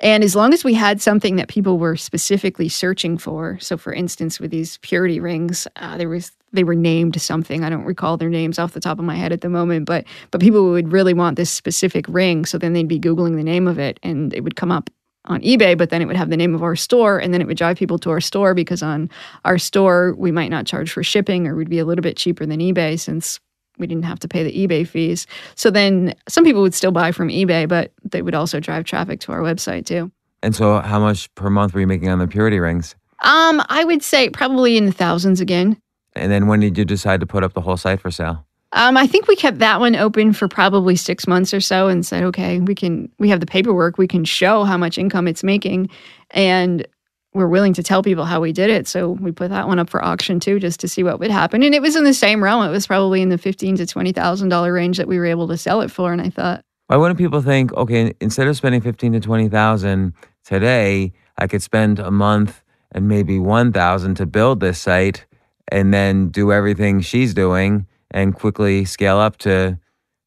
[0.00, 3.92] And as long as we had something that people were specifically searching for, so for
[3.92, 7.62] instance, with these purity rings, uh, there was they were named something.
[7.62, 10.04] I don't recall their names off the top of my head at the moment, but
[10.30, 13.66] but people would really want this specific ring, so then they'd be googling the name
[13.66, 14.88] of it, and it would come up
[15.24, 17.46] on eBay, but then it would have the name of our store, and then it
[17.46, 19.10] would drive people to our store because on
[19.44, 22.46] our store we might not charge for shipping, or we'd be a little bit cheaper
[22.46, 23.40] than eBay since
[23.78, 25.26] we didn't have to pay the eBay fees.
[25.54, 29.20] So then some people would still buy from eBay, but they would also drive traffic
[29.20, 30.10] to our website too.
[30.42, 32.94] And so, how much per month were you making on the purity rings?
[33.24, 35.80] Um, I would say probably in the thousands again.
[36.14, 38.44] And then, when did you decide to put up the whole site for sale?
[38.72, 42.04] Um, I think we kept that one open for probably six months or so and
[42.04, 45.42] said, okay, we can we have the paperwork, we can show how much income it's
[45.42, 45.88] making,
[46.30, 46.86] and
[47.34, 48.88] we're willing to tell people how we did it.
[48.88, 51.62] So we put that one up for auction too, just to see what would happen.
[51.62, 52.64] And it was in the same realm.
[52.64, 55.48] It was probably in the fifteen to twenty thousand dollar range that we were able
[55.48, 56.12] to sell it for.
[56.12, 60.14] And I thought, Why wouldn't people think, okay, instead of spending fifteen to twenty thousand
[60.44, 62.62] today, I could spend a month
[62.92, 65.26] and maybe one thousand to build this site,
[65.70, 69.78] and then do everything she's doing and quickly scale up to,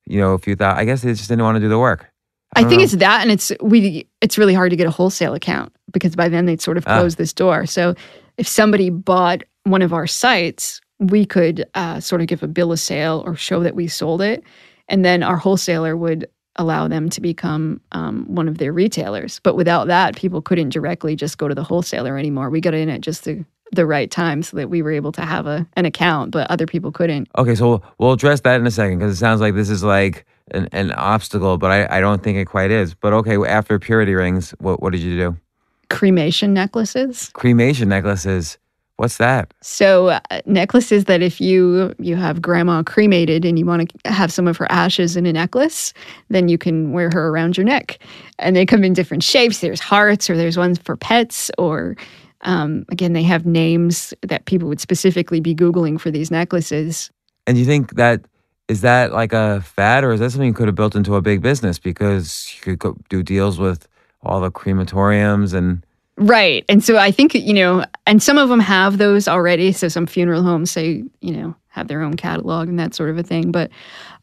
[0.05, 0.79] you know, a few thousand.
[0.79, 2.11] I guess they just didn't want to do the work.
[2.55, 2.83] I don't think know.
[2.83, 4.07] it's that, and it's we.
[4.21, 6.99] It's really hard to get a wholesale account because by then they'd sort of Ah.
[6.99, 7.65] close this door.
[7.65, 7.95] So
[8.37, 12.71] if somebody bought one of our sites, we could uh, sort of give a bill
[12.71, 14.43] of sale or show that we sold it,
[14.89, 19.39] and then our wholesaler would allow them to become um, one of their retailers.
[19.41, 22.49] But without that, people couldn't directly just go to the wholesaler anymore.
[22.49, 25.21] We got in at just the the right time so that we were able to
[25.21, 27.29] have a an account, but other people couldn't.
[27.37, 29.81] Okay, so we'll, we'll address that in a second because it sounds like this is
[29.81, 32.93] like an, an obstacle, but I, I don't think it quite is.
[32.93, 35.38] But okay, after purity rings, what, what did you do?
[35.89, 37.30] Cremation necklaces.
[37.34, 38.58] Cremation necklaces.
[38.97, 39.51] What's that?
[39.62, 44.32] So uh, necklaces that if you you have grandma cremated and you want to have
[44.32, 45.91] some of her ashes in a necklace,
[46.30, 47.97] then you can wear her around your neck.
[48.38, 49.60] And they come in different shapes.
[49.60, 51.95] There's hearts, or there's ones for pets, or
[52.41, 57.10] um, again, they have names that people would specifically be googling for these necklaces.
[57.47, 58.21] And you think that
[58.71, 61.21] is that like a fad, or is that something you could have built into a
[61.21, 63.86] big business because you could do deals with
[64.23, 65.86] all the crematoriums and
[66.17, 66.63] Right.
[66.69, 69.71] And so I think, you know, and some of them have those already.
[69.71, 73.17] So some funeral homes say, you know, have their own catalog and that sort of
[73.17, 73.51] a thing.
[73.51, 73.71] But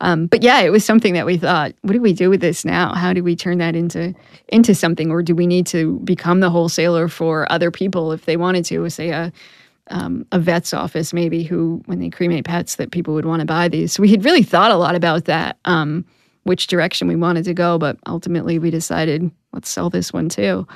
[0.00, 2.64] um, but yeah, it was something that we thought, what do we do with this
[2.64, 2.94] now?
[2.94, 4.14] How do we turn that into
[4.48, 5.10] into something?
[5.10, 8.88] Or do we need to become the wholesaler for other people if they wanted to,
[8.88, 9.32] say a
[9.90, 13.46] um, a vet's office maybe who when they cremate pets that people would want to
[13.46, 13.92] buy these.
[13.92, 16.04] So we had really thought a lot about that, um,
[16.44, 20.66] which direction we wanted to go, but ultimately we decided let's sell this one too.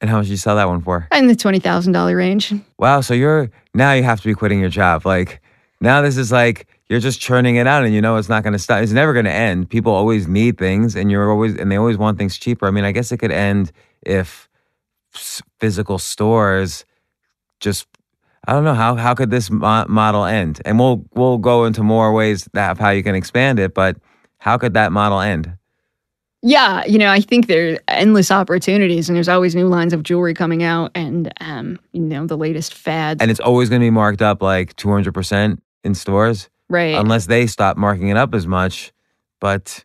[0.00, 1.06] and how much did you sell that one for?
[1.12, 2.52] In the twenty thousand dollar range.
[2.78, 5.06] Wow, so you're now you have to be quitting your job.
[5.06, 5.40] Like
[5.80, 8.52] now this is like you're just churning it out and you know it's not going
[8.52, 8.82] to stop.
[8.82, 9.70] It's never going to end.
[9.70, 12.66] People always need things and you're always and they always want things cheaper.
[12.66, 14.48] I mean, I guess it could end if
[15.58, 16.84] physical stores
[17.60, 17.86] just
[18.46, 20.60] I don't know how how could this mo- model end?
[20.64, 23.96] And we'll we'll go into more ways that of how you can expand it, but
[24.38, 25.56] how could that model end?
[26.44, 30.02] Yeah, you know, I think there are endless opportunities, and there's always new lines of
[30.02, 33.22] jewelry coming out, and um, you know, the latest fads.
[33.22, 36.48] And it's always going to be marked up like 200% in stores.
[36.68, 36.96] right.
[36.96, 38.92] unless they stop marking it up as much.
[39.40, 39.84] But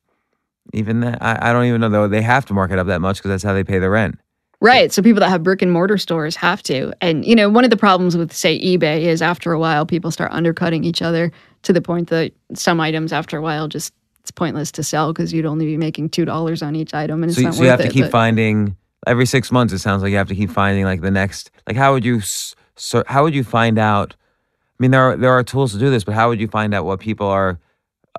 [0.74, 2.08] even that, I, I don't even know though.
[2.08, 4.20] They have to mark it up that much because that's how they pay the rent.
[4.60, 4.92] Right.
[4.92, 6.92] So people that have brick and mortar stores have to.
[7.00, 10.10] And, you know, one of the problems with, say, eBay is after a while, people
[10.10, 11.32] start undercutting each other
[11.64, 15.32] to the point that some items after a while just it's pointless to sell because
[15.32, 17.70] you'd only be making $2 on each item and it's So, not so worth you
[17.70, 19.74] have to it, keep but- finding every six months.
[19.74, 21.52] It sounds like you have to keep finding like the next.
[21.68, 22.18] Like how would you?
[22.18, 24.16] s- So how would you find out?
[24.18, 26.74] I mean, there are there are tools to do this, but how would you find
[26.74, 27.58] out what people are?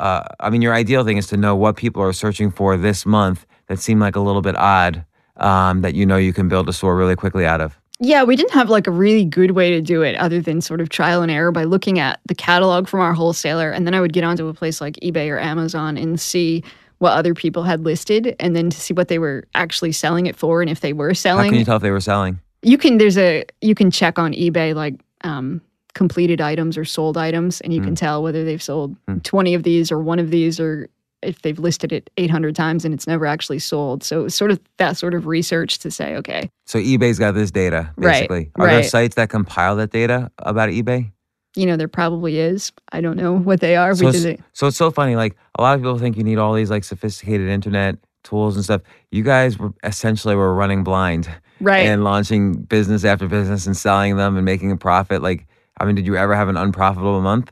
[0.01, 3.05] Uh, I mean, your ideal thing is to know what people are searching for this
[3.05, 5.05] month that seem like a little bit odd.
[5.39, 7.79] Um, that you know you can build a store really quickly out of.
[8.01, 10.81] Yeah, we didn't have like a really good way to do it other than sort
[10.81, 13.71] of trial and error by looking at the catalog from our wholesaler.
[13.73, 16.63] And then I would get onto a place like eBay or Amazon and see
[16.99, 20.37] what other people had listed and then to see what they were actually selling it
[20.37, 21.47] for and if they were selling.
[21.47, 22.39] How can you tell if they were selling?
[22.63, 25.61] you can there's a you can check on eBay like um
[25.95, 29.23] completed items or sold items and you can tell whether they've sold Mm.
[29.23, 30.89] 20 of these or one of these or
[31.23, 34.03] if they've listed it 800 times and it's never actually sold.
[34.05, 37.33] So it was sort of that sort of research to say, okay, So eBay's got
[37.33, 38.51] this data, Right, basically.
[38.57, 41.13] Are there sites that compile that data about eBay?
[41.57, 42.71] you know, there probably is.
[42.93, 43.93] I don't know what they are.
[43.95, 45.17] So we it's, so it's so funny.
[45.17, 48.63] Like a lot of people think you need all these like sophisticated internet tools and
[48.65, 48.83] stuff.
[49.11, 51.29] You guys were essentially were running blind
[51.61, 51.87] Right.
[51.87, 55.21] and launching business after business and selling them and making a profit.
[55.21, 55.49] Like,
[55.81, 57.51] I mean, did you ever have an unprofitable month?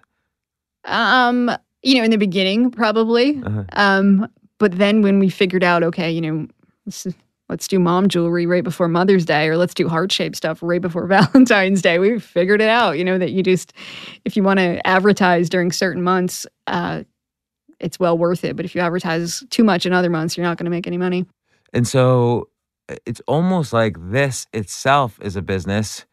[0.85, 1.51] Um,
[1.87, 3.41] you know, in the beginning, probably.
[3.45, 3.65] Uh-huh.
[3.75, 6.49] Um, but then when we figured out, okay, you know,
[6.85, 7.07] let's,
[7.49, 10.81] let's do mom jewelry right before Mother's Day, or let's do heart shaped stuff right
[10.81, 12.99] before Valentine's Day, we figured it out.
[12.99, 13.73] You know, that you just,
[14.25, 17.05] if you want to advertise during certain months, uh,
[17.79, 18.57] it's well worth it.
[18.57, 20.99] But if you advertise too much in other months, you're not going to make any
[20.99, 21.25] money.
[21.73, 22.49] And so
[23.05, 26.05] it's almost like this itself is a business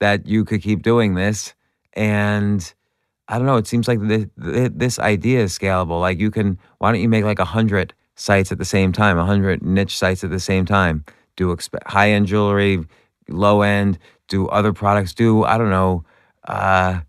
[0.00, 1.54] that you could keep doing this.
[1.92, 2.72] And
[3.28, 6.00] I don't know, it seems like th- th- this idea is scalable.
[6.00, 9.18] Like you can, why don't you make like a hundred sites at the same time,
[9.18, 11.04] a hundred niche sites at the same time?
[11.36, 12.84] Do exp- high end jewelry,
[13.28, 16.04] low end, do other products, do, I don't know,
[16.46, 17.00] uh,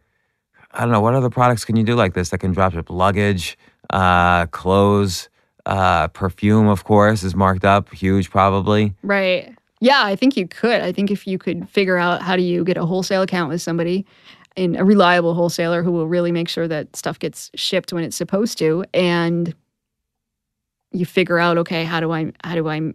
[0.71, 2.89] I don't know, what other products can you do like this that can drop ship?
[2.89, 3.57] Luggage,
[3.89, 5.29] uh, clothes,
[5.65, 8.93] uh, perfume, of course, is marked up, huge probably.
[9.03, 9.55] Right.
[9.81, 10.81] Yeah, I think you could.
[10.81, 13.61] I think if you could figure out how do you get a wholesale account with
[13.61, 14.05] somebody
[14.57, 18.15] and a reliable wholesaler who will really make sure that stuff gets shipped when it's
[18.15, 19.53] supposed to and
[20.91, 22.93] you figure out okay, how do I how do I You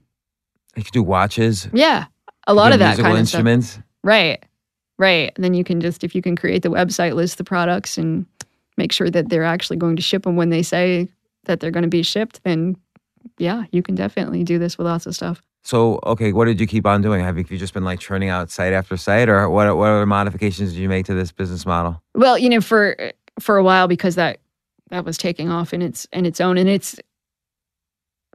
[0.77, 1.69] could do watches.
[1.73, 2.07] Yeah.
[2.47, 3.19] A lot of that kind of stuff.
[3.19, 3.79] instruments.
[4.03, 4.45] Right.
[4.99, 5.33] Right.
[5.35, 8.27] And then you can just if you can create the website, list the products and
[8.77, 11.09] make sure that they're actually going to ship them when they say
[11.45, 12.77] that they're going to be shipped, then
[13.39, 15.41] yeah, you can definitely do this with lots of stuff.
[15.65, 17.25] So, okay, what did you keep on doing?
[17.25, 19.75] Have you just been like churning out site after site, or what?
[19.77, 22.03] What other modifications did you make to this business model?
[22.15, 24.41] Well, you know, for for a while because that
[24.91, 27.01] that was taking off in its in its own and it's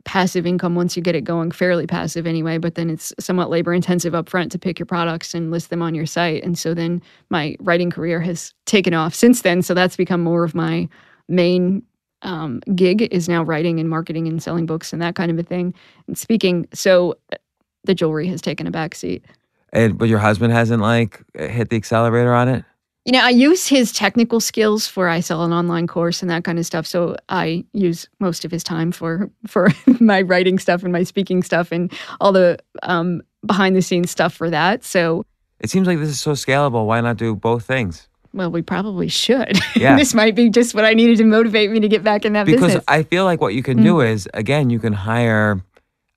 [0.05, 3.73] passive income once you get it going, fairly passive anyway, but then it's somewhat labor
[3.73, 6.43] intensive upfront to pick your products and list them on your site.
[6.43, 9.61] And so then my writing career has taken off since then.
[9.61, 10.89] So that's become more of my
[11.27, 11.83] main
[12.21, 15.43] um, gig is now writing and marketing and selling books and that kind of a
[15.43, 15.73] thing
[16.08, 16.67] and speaking.
[16.73, 17.38] So uh,
[17.84, 19.25] the jewelry has taken a back seat.
[19.71, 22.65] And but your husband hasn't like hit the accelerator on it.
[23.05, 26.43] You know, I use his technical skills for I sell an online course and that
[26.43, 26.86] kind of stuff.
[26.86, 31.43] So I use most of his time for for my writing stuff and my speaking
[31.43, 34.84] stuff and all the um, behind the scenes stuff for that.
[34.84, 35.25] So
[35.60, 36.86] It seems like this is so scalable.
[36.86, 38.08] Why not do both things?
[38.33, 39.57] Well, we probably should.
[39.75, 39.95] Yeah.
[39.95, 42.45] this might be just what I needed to motivate me to get back in that
[42.45, 42.83] Because business.
[42.87, 45.63] I feel like what you can do is again, you can hire,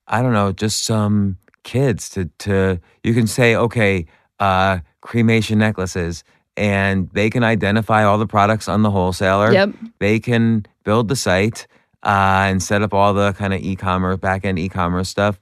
[0.09, 4.07] I don't know, just some kids to to you can say, okay,
[4.41, 6.25] uh, cremation necklaces,
[6.57, 9.53] and they can identify all the products on the wholesaler.
[9.53, 9.71] Yep.
[10.01, 11.69] They can build the site
[12.03, 15.39] uh, and set up all the kind of e-commerce back end e-commerce stuff.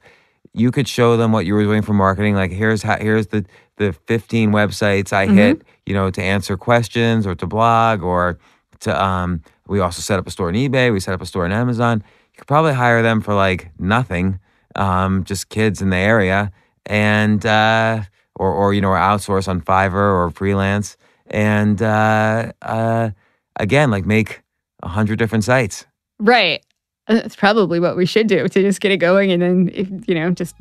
[0.53, 2.35] You could show them what you were doing for marketing.
[2.35, 3.45] Like here's how here's the
[3.81, 8.37] the 15 websites I hit, you know, to answer questions or to blog or
[8.81, 11.45] to um we also set up a store on eBay, we set up a store
[11.45, 12.03] on Amazon.
[12.33, 14.39] You could probably hire them for like nothing,
[14.75, 16.51] um, just kids in the area
[16.85, 18.03] and uh
[18.35, 23.09] or or you know, or outsource on Fiverr or freelance and uh uh
[23.55, 24.41] again like make
[24.83, 25.85] a hundred different sites.
[26.19, 26.63] right.
[27.07, 29.87] Uh, That's probably what we should do to just get it going and then, if,
[30.07, 30.55] you know, just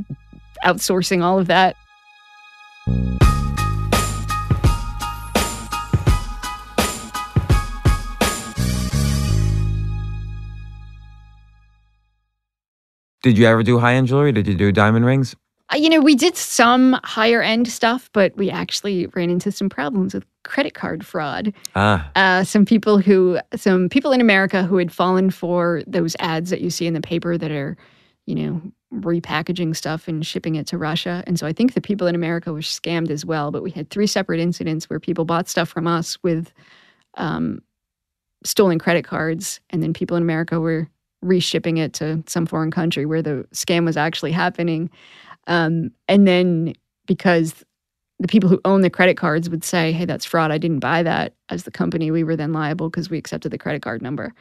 [0.65, 1.77] outsourcing all of that.
[13.23, 14.33] Did you ever do high end jewelry?
[14.33, 15.37] Did you do diamond rings?
[15.73, 19.69] Uh, You know, we did some higher end stuff, but we actually ran into some
[19.69, 21.53] problems with credit card fraud.
[21.77, 26.51] Ah, Uh, some people who, some people in America who had fallen for those ads
[26.51, 27.77] that you see in the paper that are,
[28.27, 28.63] you know,
[28.95, 31.23] repackaging stuff and shipping it to Russia.
[31.27, 33.51] And so I think the people in America were scammed as well.
[33.51, 36.53] But we had three separate incidents where people bought stuff from us with
[37.17, 37.61] um,
[38.45, 40.89] stolen credit cards, and then people in America were
[41.25, 44.91] reshipping it to some foreign country where the scam was actually happening.
[45.47, 46.75] Um, and then
[47.07, 47.65] because
[48.19, 50.51] the people who own the credit cards would say, hey, that's fraud.
[50.51, 51.35] I didn't buy that.
[51.49, 54.35] As the company, we were then liable because we accepted the credit card number.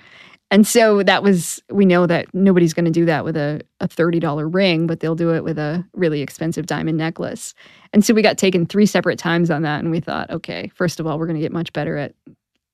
[0.52, 3.88] And so that was, we know that nobody's going to do that with a, a
[3.88, 7.54] $30 ring, but they'll do it with a really expensive diamond necklace.
[7.93, 9.80] And so we got taken three separate times on that.
[9.82, 12.16] And we thought, okay, first of all, we're going to get much better at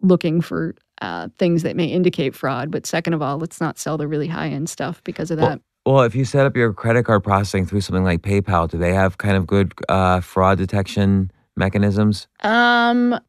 [0.01, 2.71] looking for uh, things that may indicate fraud.
[2.71, 5.59] But second of all, let's not sell the really high end stuff because of that.
[5.85, 8.93] Well, if you set up your credit card processing through something like PayPal, do they
[8.93, 12.27] have kind of good uh, fraud detection mechanisms?
[12.41, 13.19] Um,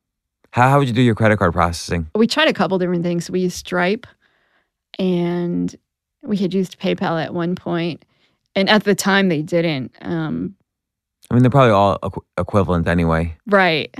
[0.53, 2.09] How, how would you do your credit card processing?
[2.15, 3.29] we tried a couple different things.
[3.29, 4.07] We used Stripe
[4.99, 5.75] and
[6.23, 8.05] We had used PayPal at one point,
[8.57, 9.93] and at the time they didn't.
[10.01, 10.55] Um,
[11.31, 13.37] I mean, they're probably all equ- equivalent anyway.
[13.47, 13.95] right.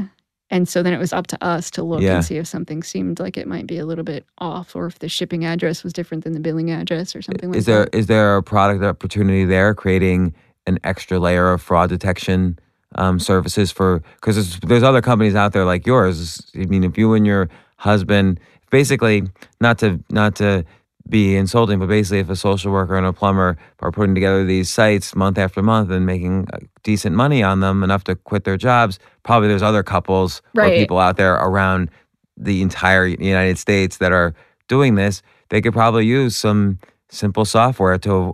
[0.49, 2.15] And so then it was up to us to look Yeah.
[2.17, 5.01] and see if something seemed like it might be a little bit off, or if
[5.01, 7.95] the shipping address was different than the billing address, or something like Is there that.
[7.97, 10.33] is there a product opportunity there, creating
[10.69, 12.59] an extra layer of fraud detection
[12.95, 14.03] um, services for?
[14.21, 16.41] Because there's, there's other companies out there like yours.
[16.55, 18.39] I mean, if you and your husband,
[18.71, 19.25] basically,
[19.61, 20.65] not to not to
[21.09, 24.69] be insulting, but basically, if a social worker and a plumber are putting together these
[24.71, 28.57] sites month after month and making uh, decent money on them, enough to quit their
[28.57, 31.91] jobs, probably there's other couples or people out there around
[32.37, 34.35] the entire United States that are
[34.69, 35.23] doing this.
[35.49, 36.79] They could probably use some
[37.09, 38.33] simple software to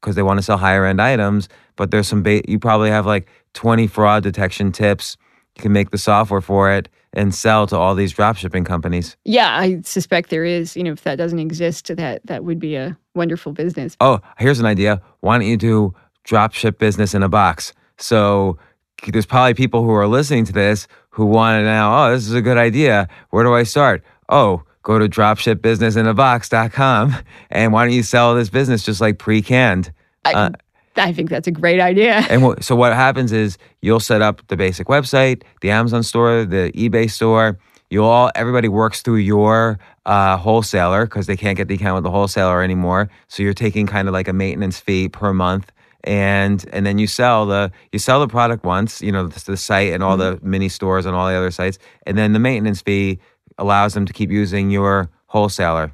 [0.00, 1.48] because they want to sell higher end items.
[1.76, 5.16] But there's some ba- you probably have like 20 fraud detection tips.
[5.56, 9.16] You can make the software for it and sell to all these drop shipping companies.
[9.24, 10.76] Yeah, I suspect there is.
[10.76, 13.96] You know, if that doesn't exist, that that would be a wonderful business.
[14.00, 15.02] Oh, here's an idea.
[15.20, 17.72] Why don't you do drop ship business in a box?
[17.98, 18.58] So
[19.08, 22.34] there's probably people who are listening to this who want to now, oh, this is
[22.34, 23.08] a good idea.
[23.30, 24.04] Where do I start?
[24.28, 27.16] Oh, go to dropshipbusinessinabox.com
[27.50, 29.92] and why don't you sell this business just like pre-canned?
[30.24, 30.50] I, Uh,
[31.08, 32.24] I think that's a great idea.
[32.30, 36.72] And so what happens is you'll set up the basic website, the Amazon store, the
[36.72, 37.58] eBay store.
[37.88, 42.04] You all everybody works through your uh, wholesaler because they can't get the account with
[42.04, 43.08] the wholesaler anymore.
[43.28, 45.70] So you're taking kind of like a maintenance fee per month,
[46.02, 49.56] and and then you sell the you sell the product once, you know, the, the
[49.56, 52.82] site and all the mini stores and all the other sites, and then the maintenance
[52.82, 53.20] fee
[53.56, 55.92] allows them to keep using your wholesaler,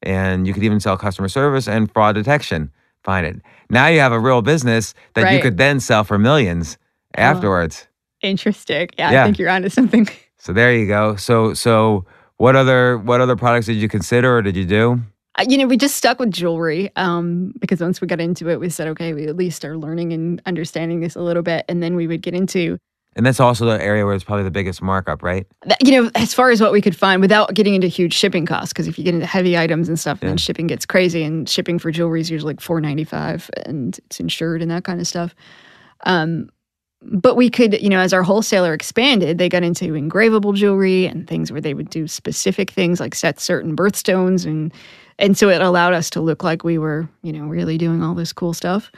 [0.00, 2.70] and you could even sell customer service and fraud detection.
[3.04, 3.40] Find it.
[3.70, 6.78] Now you have a real business that you could then sell for millions
[7.14, 7.86] afterwards.
[8.20, 8.88] Interesting.
[8.98, 9.22] Yeah, Yeah.
[9.22, 10.08] I think you're onto something.
[10.38, 11.14] So there you go.
[11.14, 12.04] So so
[12.38, 15.00] what other what other products did you consider or did you do?
[15.38, 18.58] Uh, You know, we just stuck with jewelry um, because once we got into it,
[18.58, 21.80] we said, okay, we at least are learning and understanding this a little bit, and
[21.80, 22.76] then we would get into
[23.14, 25.46] And that's also the area where it's probably the biggest markup, right?
[25.84, 28.72] you know, as far as what we could find without getting into huge shipping costs.
[28.72, 30.28] Because if you get into heavy items and stuff, Yeah.
[30.28, 33.98] then shipping gets crazy, and shipping for jewelry is usually like four ninety five, and
[34.06, 35.34] it's insured and that kind of stuff.
[36.04, 36.48] Um,
[37.02, 41.26] but we could, you know, as our wholesaler expanded, they got into engravable jewelry and
[41.26, 44.72] things where they would do specific things like set certain birthstones, and
[45.18, 48.14] and so it allowed us to look like we were, you know, really doing all
[48.14, 48.90] this cool stuff.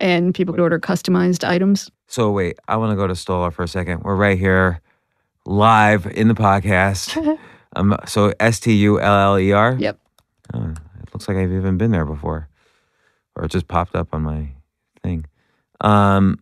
[0.00, 1.90] And people could order customized items.
[2.06, 4.02] So wait, I want to go to Stuller for a second.
[4.02, 4.80] We're right here
[5.46, 7.38] live in the podcast.
[7.76, 9.76] um so S T U L L E R.
[9.78, 9.98] Yep.
[10.54, 12.48] Oh, it looks like I've even been there before.
[13.34, 14.48] Or it just popped up on my
[15.02, 15.26] thing.
[15.80, 16.38] Um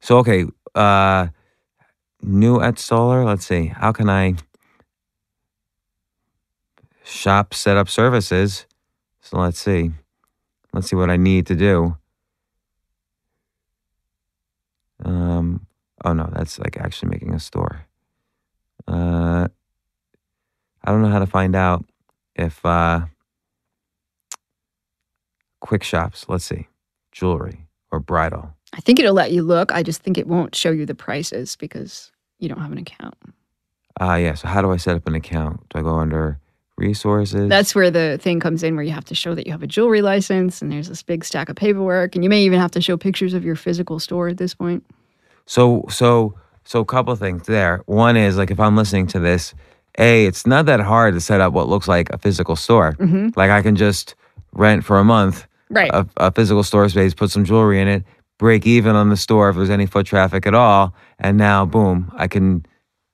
[0.00, 1.28] so okay, uh
[2.22, 3.66] new at Stuller, let's see.
[3.66, 4.34] How can I
[7.04, 8.66] shop setup services?
[9.20, 9.92] So let's see.
[10.72, 11.96] Let's see what I need to do.
[15.04, 15.66] Um
[16.04, 17.86] oh no, that's like actually making a store.
[18.86, 19.48] Uh
[20.82, 21.84] I don't know how to find out
[22.34, 23.02] if uh
[25.60, 26.68] quick shops, let's see,
[27.12, 28.54] jewelry or bridal.
[28.72, 29.72] I think it'll let you look.
[29.72, 33.14] I just think it won't show you the prices because you don't have an account.
[33.98, 34.34] Ah, yeah.
[34.34, 35.68] So how do I set up an account?
[35.68, 36.39] Do I go under
[36.80, 37.48] resources?
[37.48, 39.66] That's where the thing comes in where you have to show that you have a
[39.66, 42.80] jewelry license and there's this big stack of paperwork and you may even have to
[42.80, 44.84] show pictures of your physical store at this point.
[45.46, 47.82] so so so a couple of things there.
[47.86, 49.54] One is like if I'm listening to this,
[49.98, 52.92] a it's not that hard to set up what looks like a physical store.
[52.94, 53.28] Mm-hmm.
[53.36, 54.14] Like I can just
[54.52, 55.90] rent for a month Right.
[55.94, 58.02] a, a physical store space, put some jewelry in it,
[58.38, 62.10] break even on the store if there's any foot traffic at all, and now boom,
[62.16, 62.66] I can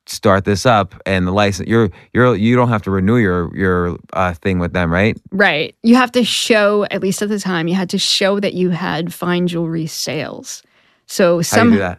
[0.07, 1.68] start this up and the license.
[1.68, 5.16] You're you're you don't have to renew your your uh, thing with them, right?
[5.30, 5.74] right.
[5.82, 8.70] You have to show, at least at the time, you had to show that you
[8.70, 10.62] had fine jewelry sales.
[11.07, 11.98] So some that?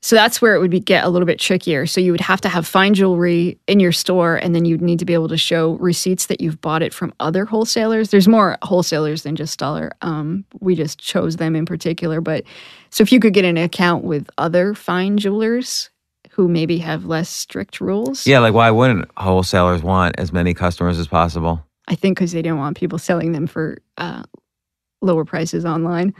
[0.00, 1.84] So that's where it would be, get a little bit trickier.
[1.84, 5.00] So you would have to have fine jewelry in your store, and then you'd need
[5.00, 8.10] to be able to show receipts that you've bought it from other wholesalers.
[8.10, 9.90] There's more wholesalers than just Stuller.
[10.02, 12.20] Um, we just chose them in particular.
[12.20, 12.44] But
[12.90, 15.90] so if you could get an account with other fine jewelers
[16.38, 20.96] who maybe have less strict rules, Yeah, like why wouldn't wholesalers want as many customers
[20.96, 21.66] as possible?
[21.88, 24.22] I think because they don't want people selling them for uh,
[25.02, 26.14] lower prices online.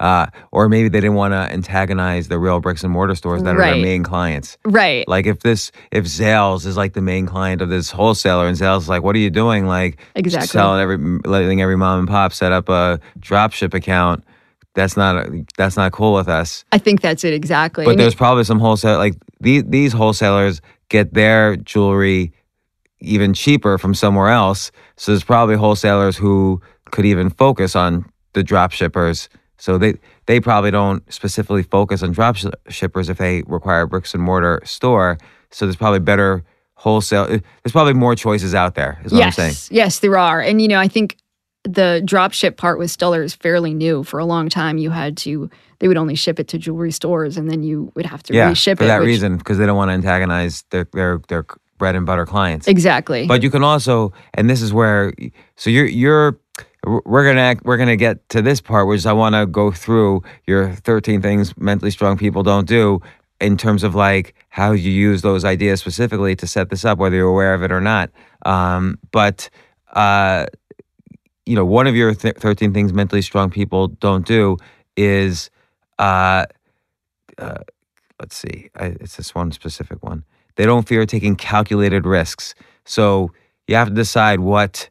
[0.00, 3.56] Uh, or maybe they didn't want to antagonize the real bricks and mortar stores that
[3.56, 4.56] are their main clients.
[4.64, 5.06] Right.
[5.06, 8.78] Like if this, if Zales is like the main client of this wholesaler, and Zales
[8.78, 9.66] is like, what are you doing?
[9.66, 10.46] Like Exactly.
[10.46, 10.96] selling every,
[11.26, 14.24] letting every mom and pop set up a dropship account.
[14.74, 15.26] That's not
[15.58, 16.64] that's not cool with us.
[16.70, 17.84] I think that's it exactly.
[17.84, 22.32] But there's probably some wholesale like these these wholesalers get their jewelry
[23.00, 24.70] even cheaper from somewhere else.
[24.96, 26.60] So there's probably wholesalers who
[26.90, 29.28] could even focus on the drop shippers.
[29.56, 29.94] So they
[30.26, 34.22] they probably don't specifically focus on drop sh- shippers if they require a bricks and
[34.22, 35.18] mortar store.
[35.50, 37.26] So there's probably better wholesale.
[37.26, 39.00] There's probably more choices out there.
[39.04, 39.76] Is what yes, I'm saying.
[39.76, 41.16] yes, there are, and you know, I think
[41.64, 44.02] the drop ship part with Stuller is fairly new.
[44.04, 45.50] For a long time, you had to
[45.80, 48.48] they would only ship it to jewelry stores, and then you would have to Yeah,
[48.48, 48.86] reship for it.
[48.86, 51.44] For that which- reason, because they don't want to antagonize their their their
[51.78, 52.66] bread and butter clients.
[52.66, 53.26] exactly.
[53.28, 55.12] But you can also, and this is where,
[55.56, 56.38] so you're you're
[56.84, 59.70] we're gonna act, we're gonna get to this part, which is I want to go
[59.70, 63.00] through your 13 things mentally strong people don't do
[63.40, 67.14] in terms of like how you use those ideas specifically to set this up, whether
[67.16, 68.10] you're aware of it or not.
[68.46, 69.48] Um, but
[69.92, 70.46] uh,
[71.48, 74.58] you know, one of your th- 13 things mentally strong people don't do
[74.96, 75.50] is,
[75.98, 76.44] uh,
[77.38, 77.58] uh,
[78.20, 80.24] let's see, I, it's this one specific one.
[80.56, 82.54] They don't fear taking calculated risks.
[82.84, 83.32] So
[83.66, 84.90] you have to decide what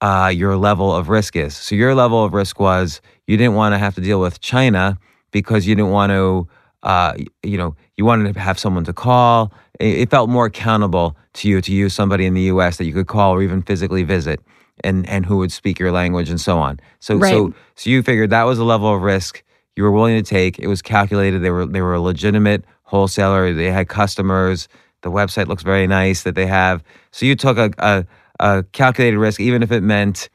[0.00, 1.56] uh, your level of risk is.
[1.56, 4.98] So your level of risk was you didn't want to have to deal with China
[5.32, 6.48] because you didn't want to,
[6.84, 9.52] uh, you know, you wanted to have someone to call.
[9.80, 12.76] It, it felt more accountable to you to use somebody in the U.S.
[12.76, 14.40] that you could call or even physically visit,
[14.84, 16.80] and and who would speak your language and so on.
[17.00, 17.30] So Right.
[17.30, 19.42] so so you figured that was a level of risk
[19.78, 20.58] you were willing to take.
[20.58, 21.38] It was calculated.
[21.40, 23.54] They were they were a legitimate wholesaler.
[23.54, 24.66] They had customers.
[25.02, 26.82] The website looks very nice that they have.
[27.12, 28.04] So you took a a,
[28.40, 30.30] a calculated risk, even if it meant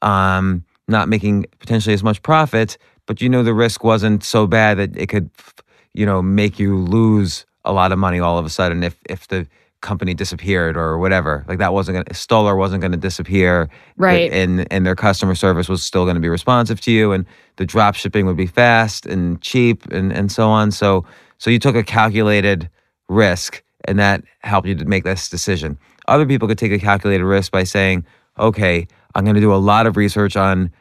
[0.00, 2.78] um, not making potentially as much profit.
[3.04, 5.28] But you know the risk wasn't so bad that it could,
[5.92, 9.28] you know, make you lose a lot of money all of a sudden if if
[9.28, 9.46] the
[9.80, 11.44] company disappeared or whatever.
[11.48, 13.68] Like that wasn't gonna Stuller wasn't gonna disappear.
[13.96, 14.30] Right.
[14.32, 17.24] And and their customer service was still gonna be responsive to you and
[17.56, 20.70] the drop shipping would be fast and cheap and, and so on.
[20.70, 21.04] So
[21.38, 22.68] so you took a calculated
[23.08, 25.78] risk and that helped you to make this decision.
[26.08, 28.04] Other people could take a calculated risk by saying,
[28.38, 30.72] okay, I'm gonna do a lot of research on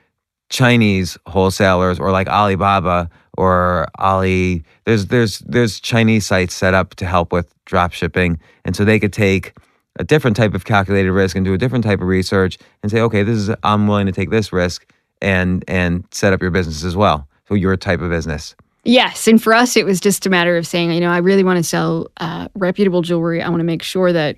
[0.50, 4.64] Chinese wholesalers or like Alibaba or Ali.
[4.86, 9.00] There's there's there's Chinese sites set up to help with drop shipping, and so they
[9.00, 9.54] could take
[10.00, 13.02] a different type of calculated risk and do a different type of research and say,
[13.02, 16.84] okay, this is I'm willing to take this risk and and set up your business
[16.84, 17.28] as well.
[17.48, 18.56] So your type of business.
[18.84, 21.44] Yes, and for us, it was just a matter of saying, you know, I really
[21.44, 23.42] want to sell uh, reputable jewelry.
[23.42, 24.38] I want to make sure that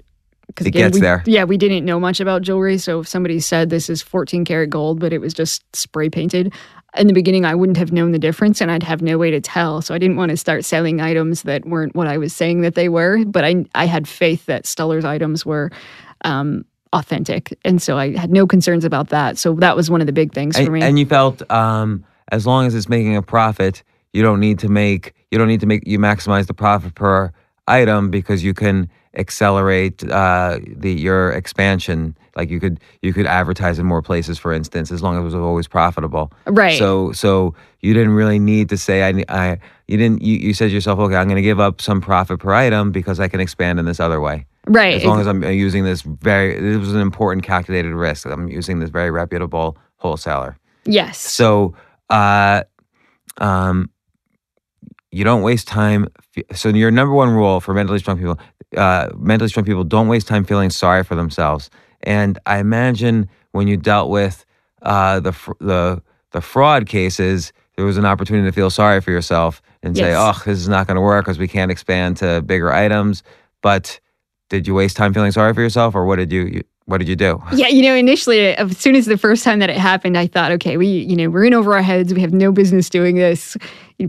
[0.49, 1.23] because It gets we, there.
[1.27, 4.71] Yeah, we didn't know much about jewelry, so if somebody said this is 14 karat
[4.71, 6.53] gold, but it was just spray painted.
[6.97, 9.39] In the beginning, I wouldn't have known the difference, and I'd have no way to
[9.39, 9.81] tell.
[9.81, 12.75] So I didn't want to start selling items that weren't what I was saying that
[12.75, 13.23] they were.
[13.25, 15.71] But I, I had faith that Stuller's items were
[16.25, 19.37] um, authentic, and so I had no concerns about that.
[19.37, 20.81] So that was one of the big things for And, me.
[20.81, 23.83] and you felt um, as long as it's making a profit,
[24.13, 27.31] you don't need to make you don't need to make you maximize the profit per
[27.67, 32.17] item because you can accelerate uh, the your expansion.
[32.35, 35.25] Like you could you could advertise in more places, for instance, as long as it
[35.25, 36.31] was always profitable.
[36.45, 36.77] Right.
[36.77, 40.67] So so you didn't really need to say I I you didn't you, you said
[40.67, 43.39] to yourself okay I'm going to give up some profit per item because I can
[43.39, 44.45] expand in this other way.
[44.67, 44.95] right.
[44.95, 48.25] As long as I'm using this very this was an important calculated risk.
[48.25, 50.57] I'm using this very reputable wholesaler.
[50.85, 51.19] yes.
[51.19, 51.75] So,
[52.09, 52.63] uh,
[53.37, 53.89] um,
[55.11, 56.07] you don't waste time.
[56.53, 58.39] So, your number one rule for mentally strong people,
[58.77, 61.69] uh, mentally strong people don't waste time feeling sorry for themselves.
[62.03, 64.45] And I imagine when you dealt with
[64.81, 66.01] uh, the fr- the
[66.31, 70.33] the fraud cases, there was an opportunity to feel sorry for yourself and say, "Oh,
[70.45, 73.23] this is not going to work because we can't expand to bigger items."
[73.61, 73.99] But
[74.49, 77.07] did you waste time feeling sorry for yourself, or what did you, you what did
[77.07, 77.41] you do?
[77.53, 80.51] Yeah, you know, initially, as soon as the first time that it happened, I thought,
[80.53, 82.13] okay, we, you know, we're in over our heads.
[82.13, 83.57] We have no business doing this.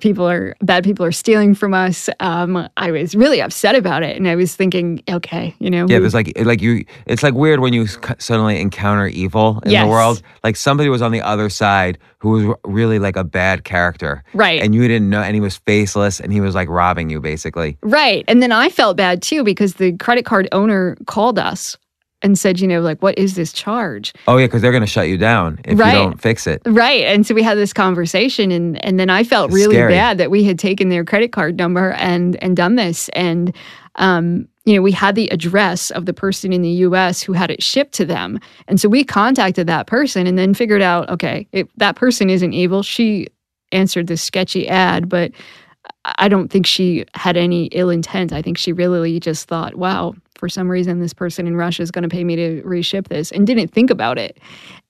[0.00, 0.84] People are bad.
[0.84, 2.08] People are stealing from us.
[2.20, 5.98] Um, I was really upset about it, and I was thinking, okay, you know, Yeah,
[5.98, 6.84] there's like like you.
[7.06, 7.86] It's like weird when you
[8.18, 9.84] suddenly encounter evil in Yes.
[9.84, 10.22] the world.
[10.44, 14.62] Like somebody was on the other side who was really like a bad character, Right.
[14.62, 17.76] And you didn't know, and he was faceless, and he was like robbing you basically.
[17.82, 18.24] right.
[18.28, 21.76] And then I felt bad too because the credit card owner called us
[22.22, 24.12] and said, you know, like, what is this charge?
[24.28, 25.92] Oh yeah, because they're gonna shut you down if Right.
[25.92, 26.60] you don't fix it.
[26.66, 27.04] Right.
[27.04, 29.92] And so we had this conversation and and then I felt It's really scary.
[29.92, 33.08] bad that we had taken their credit card number and and done this.
[33.10, 33.54] And
[33.96, 37.50] um, you know, we had the address of the person in the US who had
[37.50, 38.38] it shipped to them.
[38.68, 42.52] And so we contacted that person and then figured out, okay, it, that person isn't
[42.52, 42.82] evil.
[42.82, 43.26] She
[43.72, 45.32] answered this sketchy ad, but
[46.18, 48.32] I don't think she had any ill intent.
[48.32, 51.90] I think she really just thought, wow, for some reason, this person in Russia is
[51.90, 54.38] going to pay me to reship this and didn't think about it.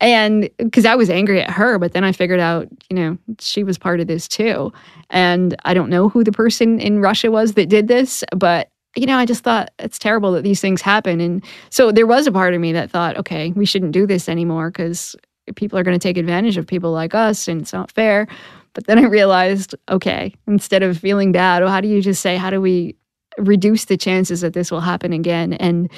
[0.01, 3.64] And because I was angry at her, but then I figured out, you know, she
[3.64, 4.72] was part of this too.
[5.11, 9.07] And I don't know who the person in Russia was that did this, but you
[9.07, 11.20] know, I just thought it's terrible that these things happen.
[11.20, 14.28] And so there was a part of me that thought, okay, we shouldn't do this
[14.28, 15.14] anymore because
[15.55, 18.26] people are going to take advantage of people like us and it's not fair.
[18.72, 22.36] But then I realized, okay, instead of feeling bad, well, how do you just say,
[22.36, 22.96] how do we
[23.41, 25.55] reduce the chances that this will happen again?
[25.55, 25.91] And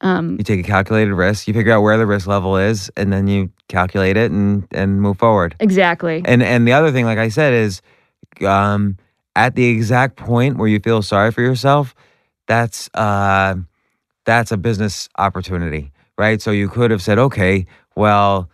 [0.00, 3.12] um, You take a calculated risk, you figure out where the risk level is, and
[3.12, 5.54] then you calculate it and and move forward.
[5.60, 6.22] exactly.
[6.24, 7.82] And and the other thing, like I said, is
[8.46, 8.96] um,
[9.34, 11.94] at the exact point where you feel sorry for yourself,
[12.46, 13.54] that's uh,
[14.24, 16.40] that's a business opportunity, right?
[16.40, 17.66] So you could have said, okay,
[17.96, 18.50] well,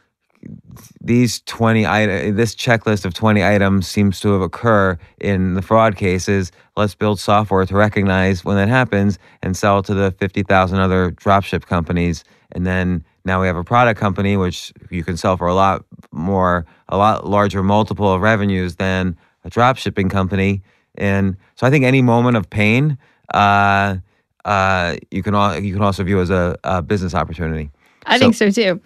[1.00, 5.96] these twenty item, this checklist of twenty items seems to have occur in the fraud
[5.96, 6.52] cases.
[6.76, 11.12] Let's build software to recognize when that happens and sell to the fifty thousand other
[11.12, 13.04] dropship companies, and then.
[13.26, 15.82] Now we have a product company which you can sell for a lot
[16.12, 20.60] more, a lot larger multiple of revenues than a dropshipping company.
[20.96, 22.98] And so I think any moment of pain,
[23.32, 23.96] uh,
[24.44, 27.70] uh, you can al- you can also view as a, a business opportunity.
[28.04, 28.80] I so- think so too.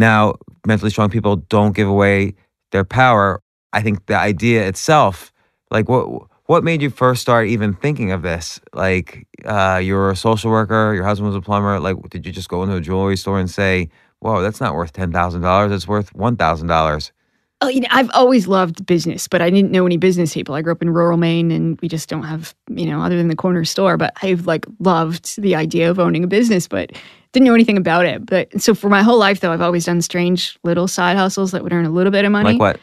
[0.00, 0.36] Now,
[0.66, 2.34] mentally strong people don't give away
[2.72, 3.42] their power.
[3.74, 5.30] I think the idea itself,
[5.70, 6.06] like what
[6.46, 8.60] what made you first start even thinking of this?
[8.72, 11.78] Like uh, you were a social worker, your husband was a plumber.
[11.78, 13.90] Like, did you just go into a jewelry store and say,
[14.20, 15.70] "Whoa, that's not worth ten thousand dollars.
[15.70, 17.12] It's worth one thousand dollars."
[17.60, 20.54] Oh, you know, I've always loved business, but I didn't know any business people.
[20.54, 23.28] I grew up in rural Maine, and we just don't have, you know, other than
[23.28, 23.98] the corner store.
[23.98, 26.92] But I've like loved the idea of owning a business, but
[27.32, 28.26] didn't know anything about it.
[28.26, 31.62] But so for my whole life, though, I've always done strange little side hustles that
[31.62, 32.52] would earn a little bit of money.
[32.52, 32.80] Like what?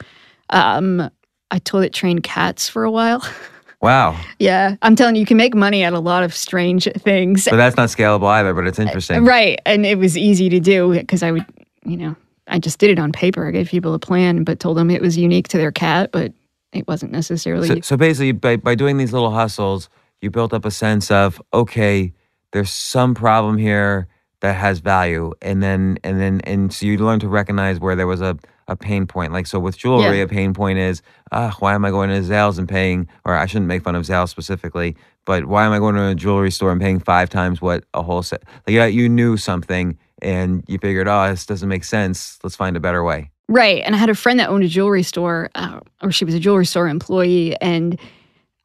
[0.49, 1.09] Um,
[1.51, 3.25] I toilet trained cats for a while.
[3.79, 4.19] Wow.
[4.39, 7.45] yeah, I'm telling you, you can make money at a lot of strange things.
[7.45, 8.51] But that's not scalable either.
[8.55, 9.23] But it's interesting.
[9.23, 9.59] Right.
[9.67, 11.45] And it was easy to do because I would,
[11.85, 12.15] you know,
[12.47, 13.47] I just did it on paper.
[13.47, 16.33] I gave people a plan, but told them it was unique to their cat, but
[16.73, 17.67] it wasn't necessarily.
[17.67, 19.89] So, so basically, by, by doing these little hustles,
[20.21, 22.13] you built up a sense of okay,
[22.53, 24.07] there's some problem here
[24.41, 28.07] that has value, and then and then and so you learn to recognize where there
[28.07, 29.33] was a, a pain point.
[29.33, 30.23] Like so with jewelry, Yeah.
[30.23, 33.07] a pain point is, ah, why am I going to Zales and paying?
[33.25, 36.15] Or I shouldn't make fun of Zales specifically, but why am I going to a
[36.15, 38.39] jewelry store and paying five times what a wholesale?
[38.67, 42.37] Like yeah, you knew something, and you figured, oh, this doesn't make sense.
[42.43, 43.31] Let's find a better way.
[43.47, 43.81] right.
[43.85, 46.39] And I had a friend that owned a jewelry store, uh, or she was a
[46.39, 47.99] jewelry store employee, and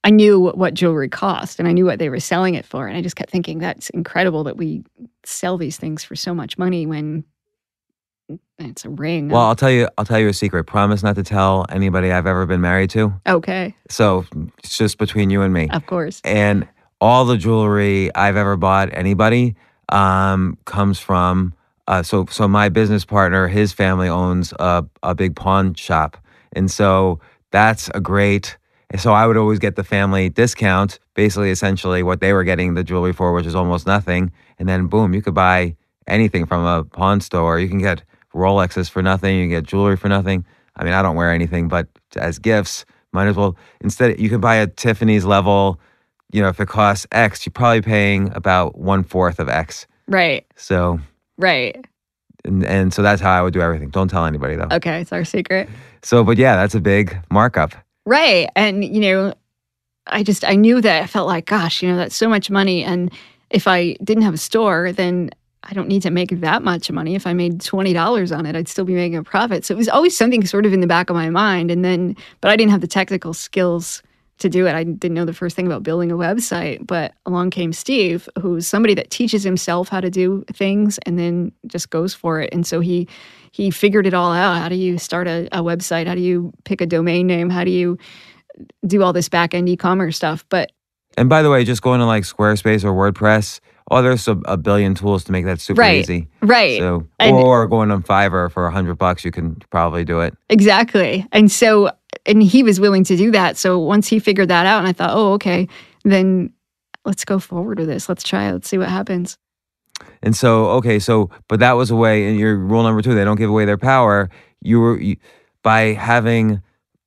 [0.04, 2.88] I knew what jewelry cost and I knew what they were selling it for.
[2.88, 4.82] And I just kept thinking, that's incredible that we
[5.24, 7.24] sell these things for so much money when
[8.58, 9.28] it's a ring.
[9.28, 10.64] Well, I'll tell you, I'll tell you a secret.
[10.64, 13.12] Promise not to tell anybody I've ever been married to.
[13.26, 13.74] okay.
[13.88, 14.24] So
[14.58, 15.68] it's just between you and me.
[15.70, 16.20] Of course.
[16.24, 16.66] And
[17.00, 19.56] all the jewelry I've ever bought anybody
[19.88, 21.54] um, comes from.
[21.88, 26.16] Uh, so so my business partner, his family owns a a big pawn shop,
[26.52, 28.56] and so that's a great.
[28.98, 32.84] So I would always get the family discount, basically, essentially what they were getting the
[32.84, 34.32] jewelry for, which is almost nothing.
[34.58, 35.76] And then boom, you could buy
[36.06, 37.58] anything from a pawn store.
[37.58, 38.02] You can get
[38.34, 39.36] Rolexes for nothing.
[39.36, 40.44] You can get jewelry for nothing.
[40.76, 41.86] I mean, I don't wear anything, but
[42.16, 43.56] as gifts, might as well.
[43.82, 45.78] Instead, you can buy a Tiffany's level.
[46.32, 49.86] You know, if it costs X, you're probably paying about one fourth of X.
[50.08, 50.46] Right.
[50.56, 50.98] So,
[51.38, 51.84] Right.
[52.44, 53.90] and, and so that's how I would do everything.
[53.90, 54.68] Don't tell anybody though.
[54.72, 55.00] Okay.
[55.02, 55.68] It's our secret.
[56.02, 57.74] So, but yeah, that's a big markup.
[58.06, 58.48] Right.
[58.56, 59.34] And, you know,
[60.06, 62.82] I just, I knew that I felt like, gosh, you know, that's so much money.
[62.82, 63.12] And
[63.50, 65.30] if I didn't have a store, then
[65.64, 67.14] I don't need to make that much money.
[67.14, 69.64] If I made $20 on it, I'd still be making a profit.
[69.64, 71.70] So it was always something sort of in the back of my mind.
[71.70, 74.02] And then, but I didn't have the technical skills
[74.38, 74.74] to do it.
[74.74, 78.66] I didn't know the first thing about building a website, but along came Steve, who's
[78.66, 82.52] somebody that teaches himself how to do things and then just goes for it.
[82.52, 83.06] And so he
[83.52, 84.58] he figured it all out.
[84.60, 86.06] How do you start a, a website?
[86.06, 87.50] How do you pick a domain name?
[87.50, 87.98] How do you
[88.86, 90.44] do all this back end e-commerce stuff?
[90.48, 90.72] But
[91.16, 94.56] And by the way, just going to like Squarespace or WordPress, oh, there's a, a
[94.56, 95.98] billion tools to make that super Right.
[96.00, 96.28] easy.
[96.40, 96.78] right.
[96.78, 100.34] So, And- or going on Fiverr for a hundred bucks, you can probably do it.
[100.48, 101.26] Exactly.
[101.32, 101.90] And so,
[102.24, 103.56] and he was willing to do that.
[103.56, 105.68] So once he figured that out, and I thought, oh, okay,
[106.04, 106.52] then
[107.04, 108.08] let's go forward with this.
[108.08, 108.52] Let's try it.
[108.52, 109.36] Let's see what happens.
[110.22, 112.28] And so, okay, so but that was a way.
[112.28, 114.30] And your rule number two, they don't give away their power.
[114.60, 115.16] You were you,
[115.62, 116.62] by having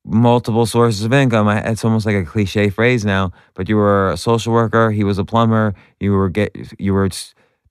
[0.05, 1.47] multiple sources of income.
[1.47, 4.91] I, it's almost like a cliche phrase now, but you were a social worker.
[4.91, 5.73] He was a plumber.
[5.99, 7.09] You were get you were.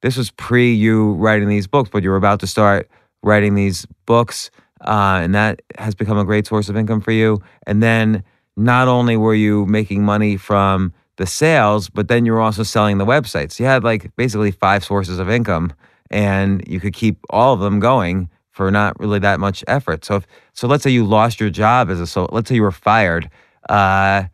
[0.03, 2.91] This was pre you writing these books, but you were about to start
[3.23, 4.51] writing these books,
[4.83, 7.41] uh, and that has become a great source of income for you.
[7.67, 8.23] And then
[8.57, 12.99] not only were you making money from the sales, but then you were also selling
[12.99, 13.59] the websites.
[13.61, 15.73] You had like basically five sources of income,
[16.11, 20.05] and you could keep all of them going for not really that much effort.
[20.05, 22.29] So, if, so let's say you lost your job as a so.
[22.31, 23.31] Let's say you were fired.
[23.69, 24.25] Uh,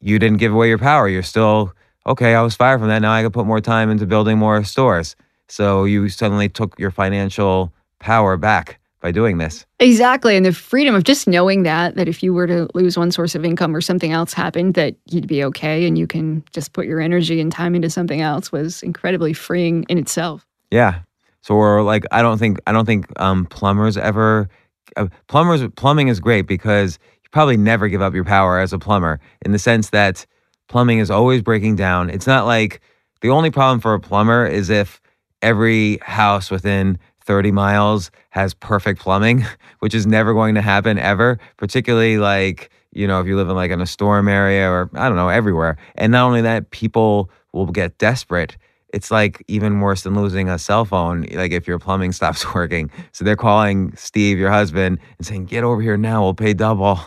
[0.00, 1.08] you didn't give away your power.
[1.08, 1.72] You're still
[2.06, 2.34] okay.
[2.34, 3.00] I was fired from that.
[3.00, 5.16] Now I can put more time into building more stores.
[5.48, 9.64] So you suddenly took your financial power back by doing this.
[9.78, 10.36] Exactly.
[10.36, 13.34] And the freedom of just knowing that, that if you were to lose one source
[13.34, 16.86] of income or something else happened, that you'd be okay and you can just put
[16.86, 20.46] your energy and time into something else was incredibly freeing in itself.
[20.70, 21.00] Yeah.
[21.42, 24.48] So we're like, I don't think I don't think um, plumbers ever.
[24.96, 28.78] Uh, plumbers plumbing is great because you probably never give up your power as a
[28.78, 30.26] plumber in the sense that
[30.68, 32.10] plumbing is always breaking down.
[32.10, 32.80] It's not like
[33.20, 35.00] the only problem for a plumber is if
[35.40, 39.44] every house within 30 miles has perfect plumbing,
[39.80, 43.54] which is never going to happen ever, particularly like, you know, if you live in
[43.54, 45.76] like in a storm area or I don't know, everywhere.
[45.96, 48.56] And not only that, people will get desperate.
[48.94, 52.90] It's like even worse than losing a cell phone, like if your plumbing stops working.
[53.12, 56.98] So they're calling Steve, your husband, and saying, Get over here now, we'll pay double.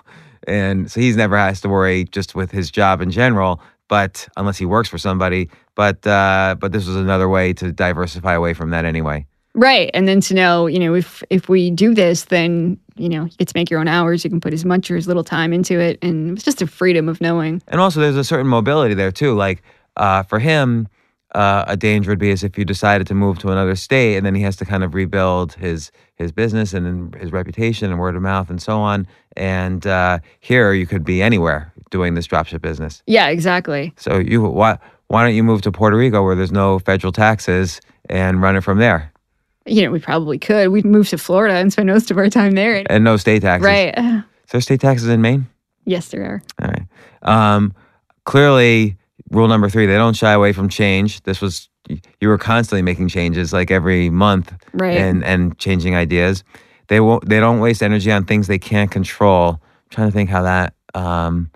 [0.47, 4.59] And so he's never has to worry just with his job in general, but unless
[4.59, 5.49] he works for somebody.
[5.74, 9.26] But uh, but this was another way to diversify away from that anyway.
[9.54, 9.91] Right.
[9.93, 13.32] And then to know, you know, if if we do this, then, you know, you
[13.38, 14.24] get to make your own hours.
[14.24, 15.99] You can put as much or as little time into it.
[16.02, 17.62] And it's just a freedom of knowing.
[17.68, 19.34] And also, there's a certain mobility there too.
[19.36, 19.62] Like
[19.97, 20.88] uh, for him,
[21.36, 24.26] uh, a danger would be as if you decided to move to another state, and
[24.26, 28.16] then he has to kind of rebuild his his business and his reputation and word
[28.16, 29.08] of mouth and so on.
[29.36, 33.04] And uh, here, you could be anywhere doing this dropship business.
[33.06, 33.93] Yeah, exactly.
[33.97, 34.78] So you why
[35.08, 38.62] why don't you move to Puerto Rico where there's no federal taxes and run it
[38.62, 39.11] from there?
[39.72, 40.67] You know, we probably could.
[40.69, 42.84] We'd move to Florida and spend most of our time there.
[42.89, 43.65] And no state taxes.
[43.65, 43.97] Right.
[43.97, 45.47] Is there state taxes in Maine?
[45.86, 46.43] Yes, there are.
[46.61, 46.84] All right.
[47.24, 47.74] Um,
[48.26, 48.97] clearly,
[49.30, 51.24] rule number three: they don't shy away from change.
[51.24, 51.69] This was
[52.19, 54.97] you were constantly making changes, like every month, Right.
[54.97, 56.43] and and changing ideas.
[56.88, 57.28] They won't.
[57.30, 59.51] They don't waste energy on things they can't control.
[59.53, 61.49] I'm trying to think how that um,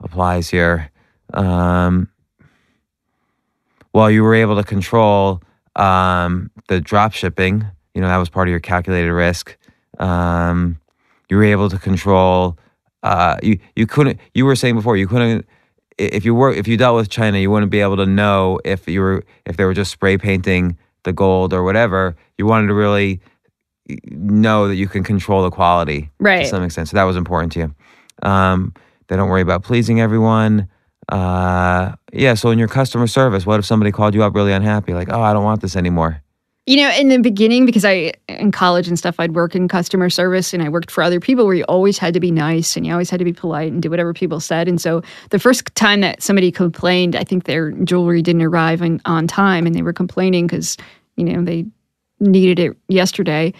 [0.00, 0.90] applies here.
[1.32, 2.08] Um,
[3.92, 5.40] well, you were able to control
[5.76, 7.66] um, the drop shipping.
[7.94, 9.56] You know that was part of your calculated risk.
[9.98, 10.78] Um,
[11.28, 12.58] you were able to control.
[13.02, 14.18] Uh, you you couldn't.
[14.34, 15.46] You were saying before you couldn't.
[15.98, 18.88] If you were if you dealt with China, you wouldn't be able to know if
[18.88, 22.16] you were if they were just spray painting the gold or whatever.
[22.38, 23.20] You wanted to really
[24.04, 26.42] know that you can control the quality right.
[26.42, 26.88] to some extent.
[26.88, 27.74] So that was important to you.
[28.22, 28.74] Um,
[29.08, 30.68] they don't worry about pleasing everyone.
[31.10, 32.34] Uh, yeah.
[32.34, 35.20] So in your customer service, what if somebody called you up really unhappy, like, "Oh,
[35.20, 36.22] I don't want this anymore."
[36.66, 40.08] You know, in the beginning, because I, in college and stuff, I'd work in customer
[40.08, 42.86] service and I worked for other people where you always had to be nice and
[42.86, 44.68] you always had to be polite and do whatever people said.
[44.68, 49.00] And so the first time that somebody complained, I think their jewelry didn't arrive on,
[49.04, 50.76] on time and they were complaining because,
[51.16, 51.64] you know, they
[52.20, 53.52] needed it yesterday.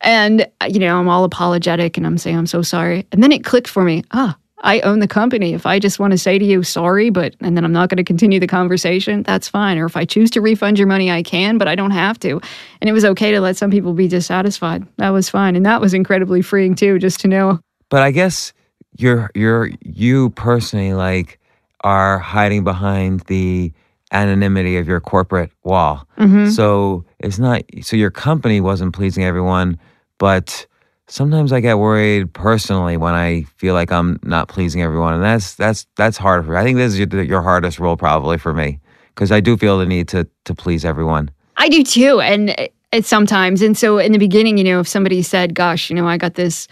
[0.00, 3.06] And, uh, you know, I'm all apologetic and I'm saying, I'm so sorry.
[3.12, 4.02] And then it clicked for me.
[4.12, 5.52] Ah, I own the company.
[5.52, 7.98] If I just want to say to you, sorry, but, and then I'm not going
[7.98, 9.78] to continue the conversation, that's fine.
[9.78, 12.40] Or if I choose to refund your money, I can, but I don't have to.
[12.80, 14.86] And it was okay to let some people be dissatisfied.
[14.96, 15.56] That was fine.
[15.56, 17.60] And that was incredibly freeing too, just to know.
[17.90, 18.52] But I guess
[18.98, 21.38] you're you're you personally like
[21.82, 23.72] are hiding behind the
[24.12, 26.06] anonymity of your corporate wall.
[26.18, 26.48] Mm-hmm.
[26.48, 29.78] So it's not so your company wasn't pleasing everyone,
[30.18, 30.66] but
[31.08, 35.54] sometimes I get worried personally when I feel like I'm not pleasing everyone, and that's
[35.54, 36.58] that's that's hard for me.
[36.58, 38.80] I think this is your, your hardest role probably for me
[39.14, 41.30] because I do feel the need to to please everyone.
[41.56, 42.20] I do too.
[42.20, 43.62] And it- it's sometimes.
[43.62, 46.34] And so in the beginning, you know, if somebody said, gosh, you know, I got
[46.34, 46.68] this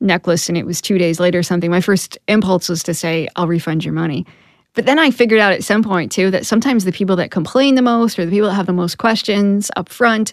[0.00, 3.28] necklace and it was two days later or something, my first impulse was to say,
[3.36, 4.26] I'll refund your money.
[4.74, 7.74] But then I figured out at some point too that sometimes the people that complain
[7.74, 10.32] the most or the people that have the most questions up front,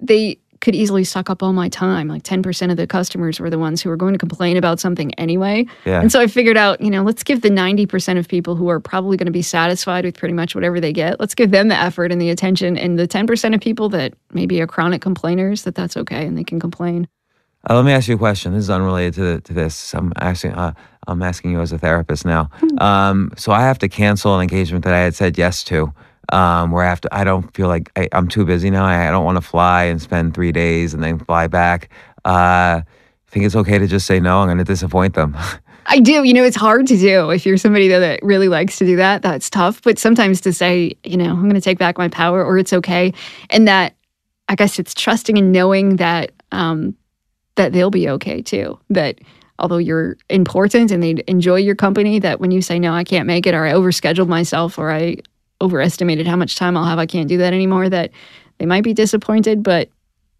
[0.00, 2.08] they could easily suck up all my time.
[2.08, 5.14] Like 10% of the customers were the ones who were going to complain about something
[5.14, 5.66] anyway.
[5.84, 6.00] Yeah.
[6.00, 8.80] And so I figured out, you know, let's give the 90% of people who are
[8.80, 11.76] probably going to be satisfied with pretty much whatever they get, let's give them the
[11.76, 12.76] effort and the attention.
[12.76, 16.44] And the 10% of people that maybe are chronic complainers, that that's okay and they
[16.44, 17.06] can complain.
[17.68, 18.52] Uh, let me ask you a question.
[18.52, 19.94] This is unrelated to to this.
[19.94, 20.52] I'm asking.
[20.52, 20.74] Uh,
[21.06, 22.50] I'm asking you as a therapist now.
[22.78, 25.92] Um, so I have to cancel an engagement that I had said yes to.
[26.32, 27.14] Um, where I have to.
[27.14, 28.84] I don't feel like I, I'm too busy now.
[28.84, 31.90] I, I don't want to fly and spend three days and then fly back.
[32.24, 34.40] Uh, I think it's okay to just say no.
[34.40, 35.36] I'm going to disappoint them.
[35.86, 36.24] I do.
[36.24, 37.30] You know, it's hard to do.
[37.30, 39.82] If you're somebody though, that really likes to do that, that's tough.
[39.82, 42.72] But sometimes to say, you know, I'm going to take back my power or it's
[42.72, 43.12] okay.
[43.50, 43.94] And that,
[44.48, 46.96] I guess it's trusting and knowing that, um,
[47.56, 48.78] that they'll be okay too.
[48.90, 49.20] That
[49.58, 53.26] although you're important and they enjoy your company, that when you say, no, I can't
[53.26, 55.18] make it, or I overscheduled myself, or I
[55.64, 58.10] overestimated how much time I'll have, I can't do that anymore, that
[58.58, 59.88] they might be disappointed, but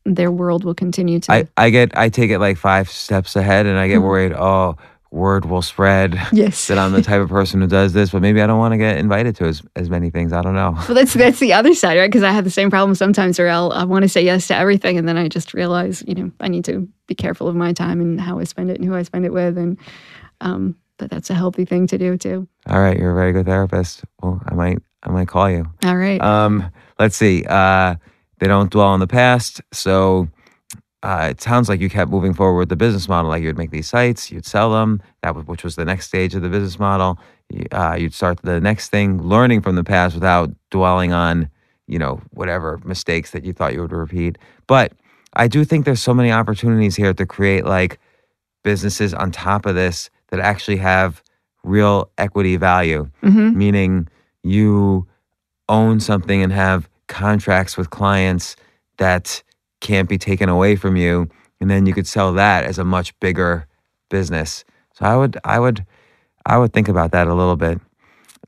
[0.05, 1.33] their world will continue to.
[1.33, 4.33] I, I get I take it like five steps ahead and I get worried.
[4.33, 4.77] Oh,
[5.11, 6.67] word will spread Yes.
[6.67, 8.79] that I'm the type of person who does this, but maybe I don't want to
[8.79, 10.33] get invited to as, as many things.
[10.33, 10.73] I don't know.
[10.73, 12.09] Well, that's that's the other side, right?
[12.11, 14.57] Because I have the same problem sometimes, where I'll I want to say yes to
[14.57, 17.73] everything, and then I just realize, you know, I need to be careful of my
[17.73, 19.79] time and how I spend it and who I spend it with, and
[20.43, 22.47] um, but that's a healthy thing to do too.
[22.67, 24.05] All right, you're a very good therapist.
[24.23, 25.67] Well, I might I might call you.
[25.85, 26.21] All right.
[26.21, 27.45] Um, let's see.
[27.49, 27.97] Uh,
[28.39, 30.29] they don't dwell on the past, so
[31.03, 33.31] uh, it sounds like you kept moving forward with the business model.
[33.31, 35.03] Like you'd make these sites, you'd sell them.
[35.23, 37.19] That was, which was the next stage of the business model.
[37.51, 41.49] You- Uh, you'd start the next thing, learning from the past without dwelling on,
[41.87, 44.39] you know, whatever mistakes that you thought you would repeat.
[44.67, 44.93] But
[45.35, 47.99] I do think there's so many opportunities here to create like
[48.63, 51.23] businesses on top of this that actually have
[51.63, 54.09] real equity value hmm meaning
[54.45, 55.07] you
[55.69, 58.57] own something and have contracts with clients
[58.99, 59.43] that
[59.81, 61.29] can't be taken away from you
[61.61, 63.67] and then you could sell that as a much bigger
[64.11, 64.65] business.
[64.95, 65.85] So i would i would
[66.47, 67.81] i would think about that a little bit.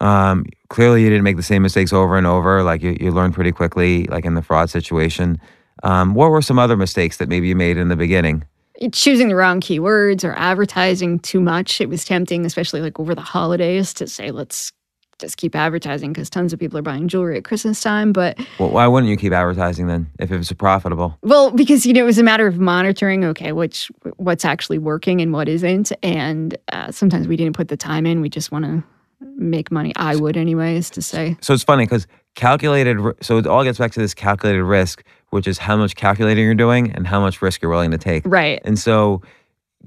[0.01, 3.33] Um, clearly you didn't make the same mistakes over and over like you, you learned
[3.35, 5.41] pretty quickly like in the fraud situation.
[5.83, 8.45] Um, what were some other mistakes that maybe you made in the beginning?
[8.93, 11.81] Choosing the wrong keywords or advertising too much.
[11.81, 14.73] It was tempting, especially like over the holidays, to say let's
[15.19, 18.71] just keep advertising because tons of people are buying jewelry at Christmas time, but well,
[18.71, 22.07] why wouldn't you keep advertising then if it was profitable Well, because you know it
[22.07, 23.25] was a matter of monitoring.
[23.25, 27.77] Okay, which what's actually working and what isn't, and uh, sometimes we didn't put the
[27.77, 28.21] time in.
[28.21, 28.85] We just want to
[29.21, 29.93] make money.
[29.97, 32.99] I would, anyways, to say So it's funny because calculated.
[33.23, 36.55] So it all gets back to this calculated risk, which is how much calculating you're
[36.55, 38.23] doing and how much risk you're willing to take.
[38.27, 38.61] right.
[38.65, 39.23] And so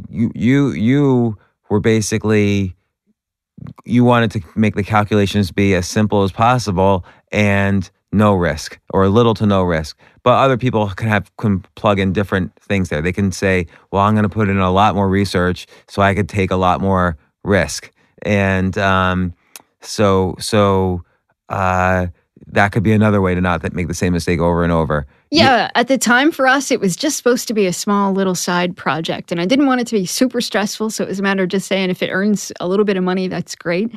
[0.10, 1.38] you you you
[1.70, 2.76] were basically
[3.86, 9.08] you wanted to make the calculations be as simple as possible and no risk or
[9.08, 9.98] little to no risk.
[10.24, 13.02] But other people can have can plug in different things there.
[13.02, 16.14] They can say, "Well, I'm going to put in a lot more research so I
[16.14, 17.92] could take a lot more risk."
[18.24, 19.34] And um,
[19.82, 21.04] so so
[21.50, 22.08] uh,
[22.48, 25.06] that could be another way to not make the same mistake over and over.
[25.32, 28.36] Yeah, at the time for us, it was just supposed to be a small little
[28.36, 30.90] side project, and I didn't want it to be super stressful.
[30.90, 33.04] So it was a matter of just saying, if it earns a little bit of
[33.04, 33.94] money, that's great.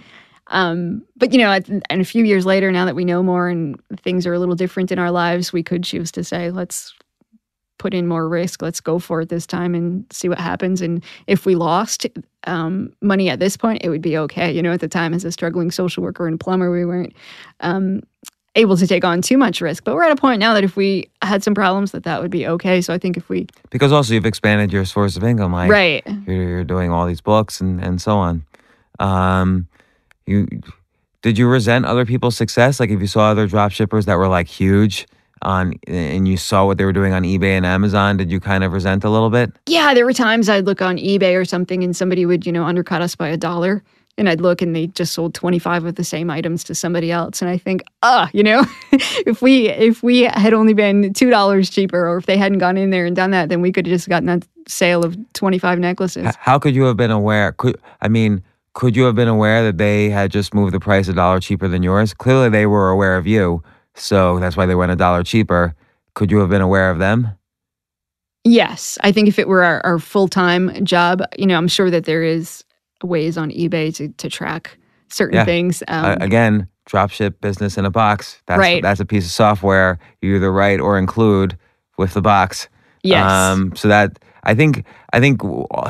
[0.49, 3.81] Um, but you know, and a few years later, now that we know more and
[3.99, 6.95] things are a little different in our lives, we could choose to say, let's
[7.79, 8.63] put in more risk.
[8.63, 10.81] Let's go for it this time and see what happens.
[10.81, 12.07] And if we lost
[12.47, 14.53] um, money at this point, it would be okay.
[14.53, 17.13] You know, at the time, as a struggling social worker and plumber, we weren't
[17.61, 18.03] um,
[18.55, 19.85] able to take on too much risk.
[19.85, 22.31] But we're at a point now that if we had some problems, that that would
[22.31, 22.81] be okay.
[22.81, 25.53] So I think if we Because also you've expanded your source of income.
[25.53, 28.45] Like right, you're, you're doing all these books and, and so on.
[28.99, 29.69] Um,
[30.27, 30.47] you
[31.23, 32.81] did you resent other people's success?
[32.81, 35.07] Like if you saw other drop shippers that were like huge
[35.41, 38.63] on and you saw what they were doing on eBay and Amazon, did you kind
[38.65, 39.53] of resent a little bit?
[39.67, 42.65] yeah, there were times I'd look on eBay or something, and somebody would you know
[42.65, 43.83] undercut us by a dollar.
[44.19, 47.41] And I'd look and they just sold 25 of the same items to somebody else.
[47.41, 51.71] And I think, ah, you know, if we if we had only been two dollars
[51.71, 53.95] cheaper or if they hadn't gone in there and done that, then we could have
[53.95, 56.35] just gotten that sale of 25 necklaces.
[56.39, 57.53] How could you have been aware?
[57.53, 58.43] Could I mean,
[58.75, 61.69] could you have been aware that they had just moved the price a dollar cheaper
[61.69, 62.15] than yours?
[62.15, 63.63] Clearly, they were aware of you,
[63.95, 65.75] so that's why they went a dollar cheaper.
[66.15, 67.31] Could you have been aware of them?
[68.45, 71.91] Yes, I think if it were our, our full time job, you know, I'm sure
[71.91, 72.65] that there is
[73.07, 74.77] ways on eBay to, to track
[75.09, 75.45] certain Yeah.
[75.45, 75.83] things.
[75.89, 78.41] Um, uh, again, dropship business in a box.
[78.47, 78.83] That's Right.
[78.83, 81.57] that's a piece of software you either write or include
[81.99, 82.69] with the box.
[83.03, 85.41] yes, Um, so that I think I think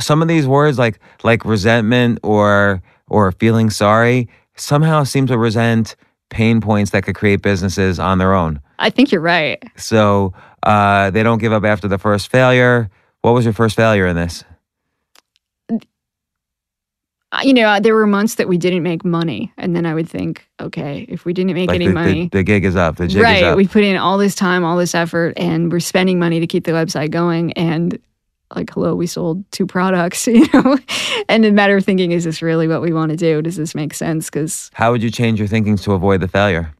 [0.01, 5.97] some of these words like like resentment or or feeling sorry somehow seem to resent
[6.29, 8.61] pain points that could create businesses on their own.
[8.79, 9.63] I think you're right.
[9.77, 10.33] So
[10.63, 12.91] uh, they don't give up after the first failure.
[13.23, 14.45] What was your first failure in this?
[17.43, 20.47] You know, there were months that we didn't make money, and then I would think,
[20.61, 22.97] okay, if we didn't make Like any the, money, the, the gig is up.
[22.97, 23.45] The jig is right?
[23.45, 23.57] up.
[23.57, 26.64] We put in all this time, all this effort, and we're spending money to keep
[26.64, 27.53] the website going.
[27.55, 27.99] And
[28.55, 30.78] like, hello, we sold two products, you know.
[31.28, 33.41] and a matter of thinking, is this really what we want to do?
[33.41, 34.26] Does this make sense?
[34.28, 36.74] Because How would you change your thinking to avoid the failure?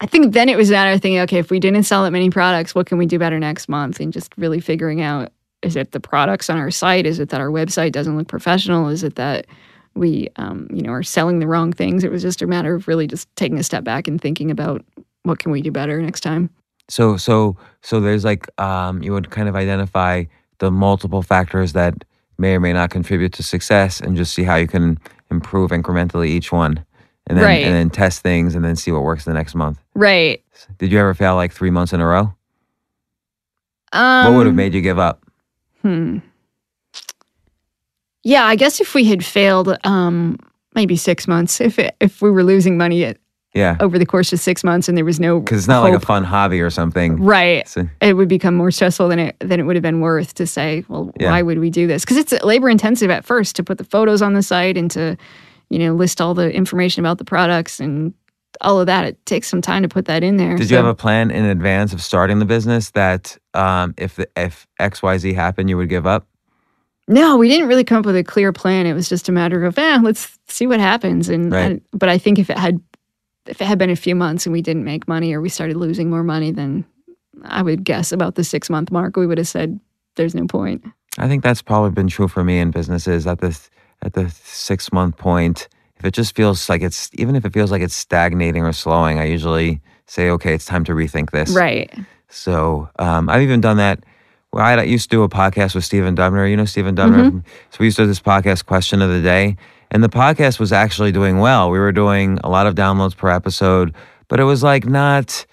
[0.00, 2.10] I think then it was a matter of thinking, okay, if we didn't sell that
[2.10, 4.00] many products, what can we do better next month?
[4.00, 5.32] And just really figuring out
[5.64, 7.06] is it the products on our site?
[7.06, 8.88] Is it that our website doesn't look professional?
[8.88, 9.46] Is it that
[9.94, 12.04] we, um, you know, are selling the wrong things?
[12.04, 14.84] It was just a matter of really just taking a step back and thinking about
[15.22, 16.50] what can we do better next time.
[16.88, 20.24] So so so there's like um, you would kind of identify
[20.58, 22.04] the multiple factors that
[22.38, 24.98] may or may not contribute to success, and just see how you can
[25.30, 26.84] improve incrementally each one,
[27.26, 27.64] and then Right.
[27.64, 29.78] and then test things, and then see what works the next month.
[29.94, 30.42] Right.
[30.78, 32.34] Did you ever fail like three months in a row?
[33.92, 35.23] Um, what would have made you give up?
[35.84, 36.18] Hmm.
[38.22, 40.38] Yeah, I guess if we had failed, um,
[40.74, 41.60] maybe six months.
[41.60, 43.18] If it, if we were losing money at,
[43.54, 43.76] Yeah.
[43.80, 46.00] over the course of six months and there was no Because it's not like a
[46.00, 47.22] fun hobby or something.
[47.22, 50.34] right, So- it would become more stressful than it than it would have been worth
[50.34, 51.30] to say, well, Yeah.
[51.30, 52.02] why would we do this?
[52.04, 55.16] Because it's labor intensive at first to put the photos on the site and to,
[55.70, 58.14] you know, list all the information about the products and
[58.60, 59.04] all of that.
[59.04, 60.56] It takes some time to put that in there.
[60.56, 64.28] Did you have a plan in advance of starting the business that um, if the,
[64.36, 66.26] if X Y Z happened, you would give up?
[67.06, 68.86] No, we didn't really come up with a clear plan.
[68.86, 71.28] It was just a matter of, eh, let's see what happens.
[71.28, 71.72] And Right.
[71.76, 72.80] I- but I think if it had
[73.46, 75.76] if it had been a few months and we didn't make money or we started
[75.76, 76.82] losing more money, then
[77.42, 79.78] I would guess about the six month mark, we would have said,
[80.16, 80.82] "There's no point."
[81.18, 83.54] I think that's probably been true for me in businesses at the
[84.00, 85.68] at the six month point.
[86.04, 89.18] If it just feels like it's even if it feels like it's stagnating or slowing,
[89.18, 91.48] I usually say, okay, it's time to rethink this.
[91.48, 91.90] Right.
[92.28, 94.04] So um, I've even done that.
[94.52, 96.48] Well, I used to do a podcast with Stephen Dubner.
[96.50, 97.42] You know Stephen Dubner.
[97.70, 99.56] So we used to do this podcast, Question of the Day,
[99.90, 101.70] and the podcast was actually doing well.
[101.70, 103.94] We were doing a lot of downloads per episode,
[104.28, 105.46] but it was like not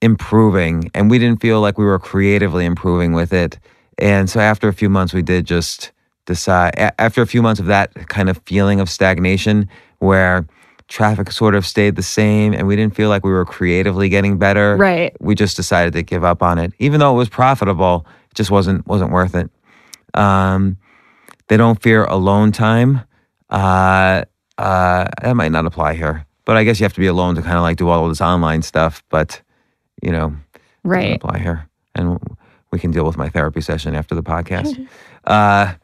[0.00, 3.56] improving, and we didn't feel like we were creatively improving with it.
[3.98, 5.92] And so after a few months, we did just
[6.26, 6.74] decide.
[6.98, 9.68] After a few months of that kind of feeling of stagnation,
[10.02, 10.46] where
[10.88, 14.36] traffic sort of stayed the same, and we didn't feel like we were creatively getting
[14.36, 15.16] better Right.
[15.20, 18.04] we just decided to give up on it, even though it was profitable.
[18.30, 19.48] It just wasn't wasn't worth it.
[20.14, 20.76] Um,
[21.48, 23.02] they don't fear alone time.
[23.48, 24.24] Uh,
[24.58, 27.42] uh, that might not apply here, but I guess you have to be alone to
[27.42, 29.02] kind of like do all of this online stuff.
[29.08, 29.40] But
[30.02, 30.34] you know,
[30.84, 31.16] Right.
[31.16, 32.18] apply here, and
[32.72, 34.84] we can deal with my therapy session after the podcast.
[35.24, 35.74] uh,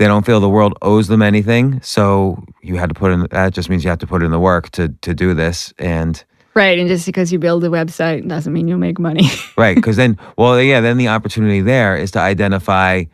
[0.00, 3.26] they don't feel the world owes them anything, so you had to put in.
[3.32, 6.24] That just means you have to put in the work to to do this, and
[6.54, 6.78] Right.
[6.78, 9.28] And just because you build a website doesn't mean you'll make money.
[9.58, 13.04] right because then well yeah then the opportunity there is to identify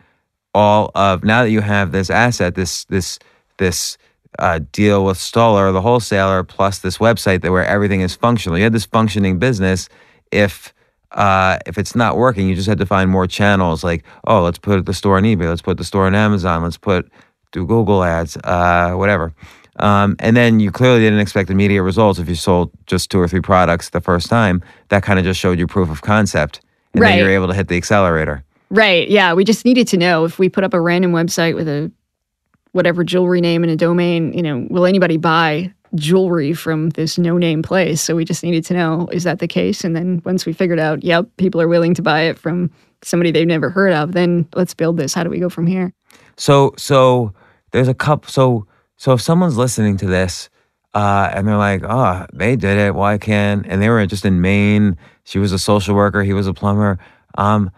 [0.55, 3.19] all of now that you have this asset this this
[3.59, 3.99] this
[4.39, 8.65] uh, deal with Stuller the wholesaler plus this website that where everything is functional you
[8.65, 9.89] had this functioning business
[10.31, 10.73] if
[11.13, 14.59] uh, if it's not working you just had to find more channels like oh let's
[14.59, 17.11] put the store on ebay let's put the store on amazon let's put
[17.53, 19.33] do google ads uh, whatever
[19.79, 23.29] um, and then you clearly didn't expect immediate results if you sold just two or
[23.29, 24.63] three products the first time.
[24.89, 26.61] That kind of just showed you proof of concept.
[26.95, 28.43] And then you're able to hit the accelerator.
[28.71, 29.09] right.
[29.11, 29.35] Yeah.
[29.35, 31.93] We just needed to know if we put up a random website with a
[32.73, 37.39] whatever jewelry name and a domain, you know, will anybody buy jewelry from this no
[37.39, 38.01] name place?
[38.01, 39.85] So we just needed to know is that the case?
[39.85, 42.71] And then once we figured out, yep, people are willing to buy it from
[43.03, 45.15] somebody they've never heard of, then let's build this.
[45.15, 45.93] How do we go from here?
[46.37, 47.33] So so
[47.73, 48.67] there's a couple so
[48.97, 50.49] so if someone's listening to this
[50.95, 54.41] uh, and they're like, oh, they did it, why can't and they were just in
[54.41, 56.99] Maine, she was a social worker, he was a plumber.
[57.39, 57.71] Um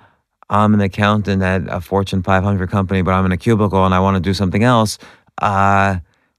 [0.50, 4.00] I'm an accountant at a Fortune 500 company, but I'm in a cubicle and I
[4.00, 4.98] want to do something else.
[5.40, 5.98] Uh,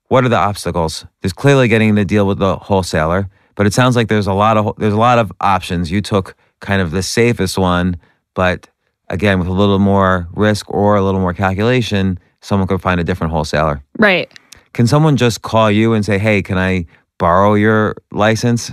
[0.10, 1.05] what are the obstacles?
[1.22, 4.57] There's clearly getting the deal with the wholesaler, but it sounds like there's a lot
[4.57, 5.89] of there's a lot of options.
[5.89, 7.97] You took kind of the safest one,
[8.34, 8.68] but
[9.07, 13.03] again, with a little more risk or a little more calculation, someone could find a
[13.03, 13.84] different wholesaler.
[13.97, 14.32] Right.
[14.74, 16.86] Can someone just call you and say, "Hey, can I
[17.20, 18.72] borrow your license?"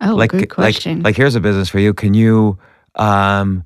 [0.00, 0.98] Oh, like good question.
[0.98, 1.94] like like here's a business for you.
[1.94, 2.58] Can you
[2.96, 3.64] um,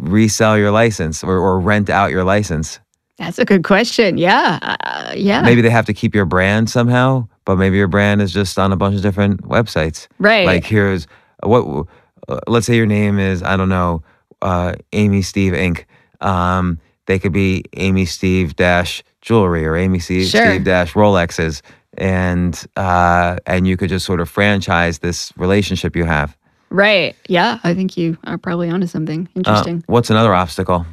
[0.00, 2.80] resell your license or, or rent out your license?
[3.20, 4.18] That's a good question.
[4.18, 4.58] Yeah.
[4.82, 5.42] Uh, yeah.
[5.42, 8.72] Maybe they have to keep your brand somehow, but maybe your brand is just on
[8.72, 10.08] a bunch of different websites.
[10.18, 10.46] Right.
[10.46, 11.06] Like here's
[11.44, 11.86] what.
[12.28, 14.02] Uh, let's say your name is I don't know,
[14.42, 15.84] uh, Amy Steve Inc.
[16.20, 20.46] Um, they could be Amy Steve dash jewelry or Amy Steve, Sure.
[20.46, 21.60] Steve dash Rolexes,
[21.98, 26.36] and uh, and you could just sort of franchise this relationship you have.
[26.70, 27.16] Right.
[27.28, 27.58] Yeah.
[27.64, 29.84] I think you are probably onto something Uh, interesting.
[29.88, 30.86] what's another obstacle?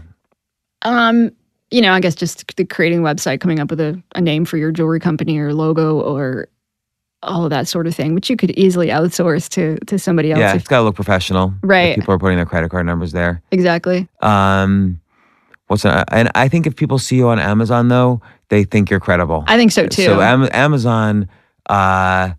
[0.83, 1.31] um,
[1.71, 4.45] you know, I guess just the creating a website, coming up with a, a name
[4.45, 6.47] for your jewelry company or logo or
[7.23, 10.39] all of that sort of thing, which you could easily outsource to to somebody else.
[10.39, 11.53] Yeah, if- it's got to look professional.
[11.63, 11.95] Right.
[11.95, 13.41] people are putting their credit card numbers there.
[13.51, 14.07] exactly.
[14.21, 15.01] Um,
[15.67, 18.99] what's a, and I think if people see you on Amazon though, they think you're
[19.01, 19.43] credible.
[19.47, 20.05] I think so too.
[20.05, 21.27] So Am- Amazon,
[21.69, 22.31] uh,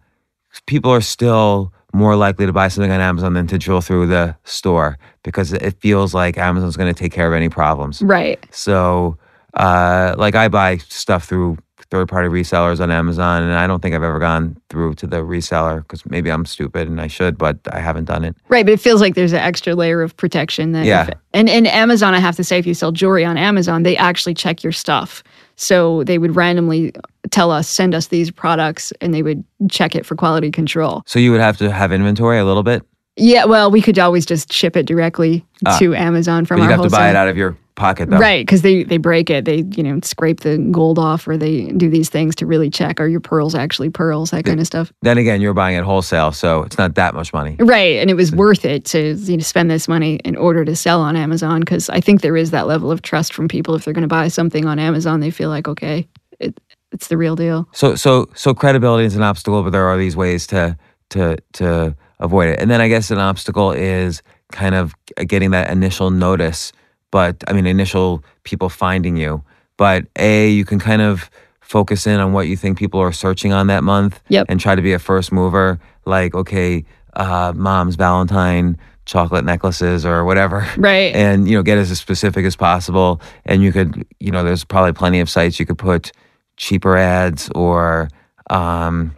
[0.66, 4.36] people are still more likely to buy something on Amazon than to drill through the
[4.44, 4.96] store
[5.28, 8.00] because it feels like Amazon's going to take care of any problems.
[8.00, 8.42] right.
[8.50, 9.18] So,
[9.54, 11.58] uh, like I buy stuff through
[11.90, 15.78] third-party resellers on Amazon, and I don't think I've ever gone through to the reseller
[15.78, 18.36] because maybe I'm stupid and I should, but I haven't done it.
[18.48, 21.08] Right, but it feels like there's an extra layer of protection that Yeah.
[21.08, 23.96] if- and and Amazon, I have to say, if you sell jewelry on Amazon, they
[23.96, 25.22] actually check your stuff.
[25.56, 26.92] So they would randomly
[27.30, 31.02] tell us, send us these products, and they would check it for quality control.
[31.06, 32.82] So you would have to have inventory a little bit,
[33.18, 35.44] Yeah, well, we could always just ship it directly
[35.78, 36.64] to Amazon from Ah.
[36.64, 38.18] our you'd have to buy it out of your pocket though.
[38.18, 39.44] Right, because they, they break it.
[39.44, 43.00] They, you know, scrape the gold off or they do these things to really check
[43.00, 44.92] are your pearls actually pearls, that kind of stuff.
[45.02, 47.56] Then again, you're buying it wholesale, so it's not that much money.
[47.60, 50.74] Right, and it was worth it to you know, spend this money in order to
[50.74, 53.74] sell on Amazon because I think there is that level of trust from people.
[53.76, 56.08] If they're going to buy something on Amazon, they feel like, okay,
[56.40, 56.58] it,
[56.92, 57.68] it's the real deal.
[57.72, 60.76] So so so credibility is an obstacle, but there are these ways to
[61.10, 62.60] to to avoid it.
[62.60, 64.94] And then I guess an obstacle is kind of
[65.26, 66.72] getting that initial notice,
[67.10, 69.42] but I mean initial people finding you.
[69.76, 73.52] But a you can kind of focus in on what you think people are searching
[73.52, 74.46] on that month, Yep.
[74.48, 75.78] and try to be a first mover.
[76.06, 81.14] Like okay, uh, mom's Valentine chocolate necklaces or whatever Right.
[81.24, 84.92] and you know get as specific as possible and you could you know there's probably
[84.92, 86.12] plenty of sites you could put
[86.58, 88.10] cheaper ads or
[88.50, 89.16] um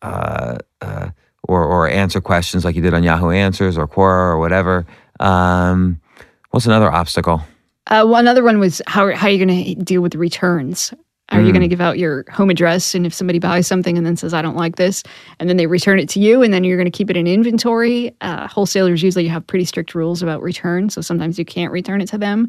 [0.00, 1.10] uh, uh
[1.50, 4.86] or or answer questions like you did on Yahoo Answers or Quora or whatever
[5.20, 6.00] um
[6.50, 7.38] what's another obstacle
[7.86, 10.94] Uh, well, another one was how, how are you going to deal with returns?
[11.32, 12.94] Are you going to give out your home address?
[12.94, 15.02] And if somebody buys something and then says, I don't like this,
[15.38, 17.26] and then they return it to you, and then you're going to keep it in
[17.26, 20.90] inventory, uh, wholesalers usually have pretty strict rules about return.
[20.90, 22.48] So sometimes you can't return it to them.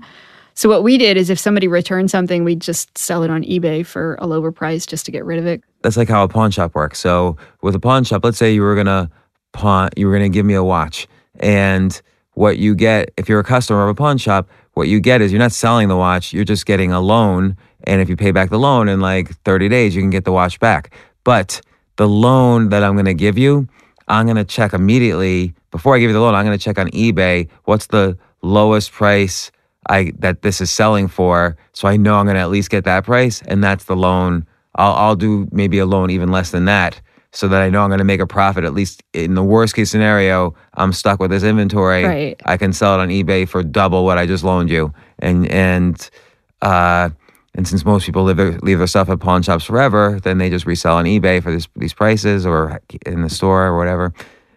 [0.54, 3.86] So what we did is if somebody returned something, we'd just sell it on eBay
[3.86, 5.64] for a lower price just to get rid of it.
[5.82, 7.00] That's like how a pawn shop works.
[7.00, 9.10] So with a pawn shop, let's say you were gonna
[9.52, 11.08] pawn, you were gonna give me a watch,
[11.40, 12.00] and
[12.34, 15.32] what you get if you're a customer of a pawn shop, what you get is
[15.32, 18.50] you're not selling the watch, you're just getting a loan, and if you pay back
[18.50, 20.94] the loan in like 30 days, you can get the watch back.
[21.24, 21.62] But
[21.98, 23.68] the loan that I'm gonna give you,
[24.08, 26.36] I'm gonna check immediately before I give you the loan.
[26.36, 29.52] I'm gonna check on eBay what's the lowest price
[29.90, 33.04] I that this is selling for, so I know I'm gonna at least get that
[33.04, 34.46] price, and that's the loan.
[34.76, 37.02] I'll I'll do maybe a loan even less than that,
[37.32, 38.64] so that I know I'm gonna make a profit.
[38.64, 42.04] At least in the worst case scenario, I'm stuck with this inventory.
[42.04, 42.42] Right.
[42.46, 46.10] I can sell it on eBay for double what I just loaned you, and and
[46.62, 47.10] uh,
[47.54, 50.50] and since most people leave their leave their stuff at pawn shops forever, then they
[50.50, 54.14] just resell on eBay for this, these prices or in the store or whatever.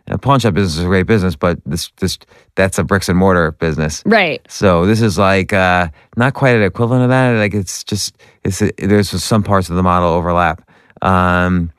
[0.09, 2.19] A pawn shop business is a great business, but this this
[2.57, 4.03] that's a bricks and mortar business.
[4.05, 4.43] Right.
[4.51, 7.31] So this is like uh, not quite an equivalent of that.
[7.39, 10.69] Like it's just it's there's some parts of the model overlap.
[11.01, 11.73] Um,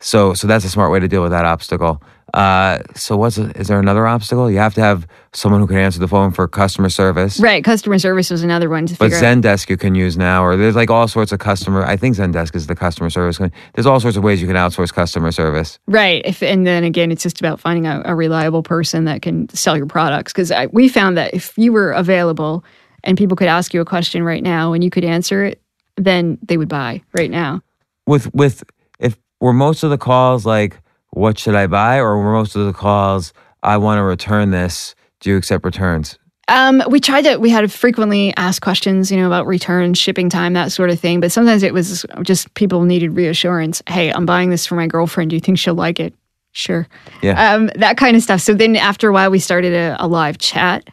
[0.00, 2.02] so so that's a smart way to deal with that obstacle.
[2.34, 4.50] Uh, so what's is there another obstacle?
[4.50, 7.40] You have to have someone who can answer the phone for customer service.
[7.40, 7.64] Right.
[7.64, 9.36] Customer service was another one to But figure out.
[9.42, 11.84] Zendesk you can use now, or there's like all sorts of customer.
[11.84, 13.38] I think Zendesk is the customer service.
[13.74, 15.78] There's all sorts of ways you can outsource customer service.
[15.86, 16.22] Right.
[16.24, 19.76] If, and then again, it's just about finding a, a reliable person that can sell
[19.76, 20.32] your products.
[20.32, 22.64] Because we found that if you were available
[23.04, 25.60] and people could ask you a question right now and you could answer it,
[25.96, 27.62] then they would buy right now.
[28.06, 28.64] with with
[28.98, 30.80] if were most of the calls like
[31.10, 33.32] what should I buy or were most of the calls
[33.62, 37.70] I want to return this do you accept returns Um, we tried to, we had
[37.70, 41.20] frequently asked questions, you know, about return, shipping time, that sort of thing.
[41.20, 43.82] But sometimes it was just people needed reassurance.
[43.88, 45.30] Hey, I'm buying this for my girlfriend.
[45.30, 46.12] Do you think she'll like it?
[46.52, 46.88] Sure.
[47.22, 47.54] Yeah.
[47.54, 48.40] Um, that kind of stuff.
[48.40, 50.88] So then after a while, we started a, a live chat.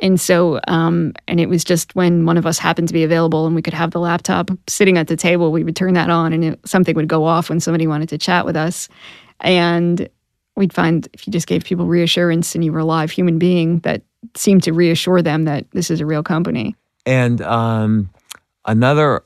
[0.00, 3.46] And so, um, and it was just when one of us happened to be available
[3.46, 6.32] and we could have the laptop sitting at the table, we would turn that on
[6.32, 8.88] and it, something would go off when somebody wanted to chat with us.
[9.40, 10.08] And
[10.56, 13.80] we'd find if you just gave people reassurance and you were a live human being
[13.80, 14.02] that
[14.34, 16.74] seemed to reassure them that this is a real company.
[17.04, 18.10] and um
[18.64, 19.22] another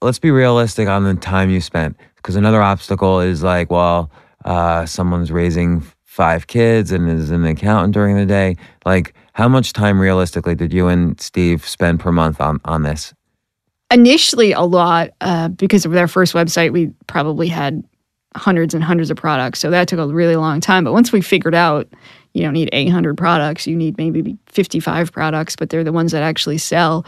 [0.00, 4.10] let's be realistic on the time you spent because another obstacle is like well
[4.44, 8.56] uh someone's raising five kids and is an accountant during the day
[8.86, 13.12] like how much time realistically did you and Steve spend per month on on this
[13.90, 17.84] Initially, a lot uh, because of their first website, we probably had
[18.36, 19.60] hundreds and hundreds of products.
[19.60, 20.84] So that took a really long time.
[20.84, 21.88] But once we figured out
[22.32, 26.22] you don't need 800 products, you need maybe 55 products, but they're the ones that
[26.22, 27.06] actually sell.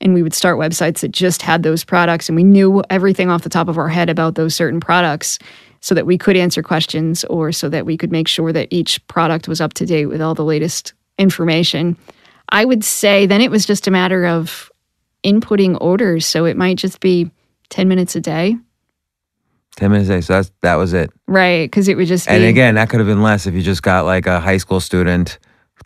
[0.00, 3.42] And we would start websites that just had those products, and we knew everything off
[3.42, 5.38] the top of our head about those certain products
[5.80, 9.06] so that we could answer questions or so that we could make sure that each
[9.08, 11.96] product was up to date with all the latest information.
[12.48, 14.70] I would say then it was just a matter of
[15.24, 16.26] inputting orders.
[16.26, 17.30] So it might just be
[17.70, 18.56] 10 minutes a day.
[19.76, 21.64] 10 minutes a day so that's that was it Right.
[21.64, 22.34] Because it would just be.
[22.34, 24.80] And again, that could have been less if you just got like a high school
[24.80, 25.38] student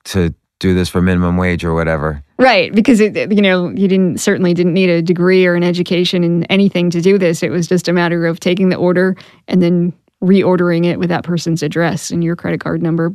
[0.06, 2.20] to do this for minimum wage or whatever.
[2.36, 6.24] Right, because it, you know you didn't certainly didn't need a degree or an education
[6.24, 7.44] in anything to do this.
[7.44, 11.22] It was just a matter of taking the order and then reordering it with that
[11.22, 13.14] person's address and your credit card number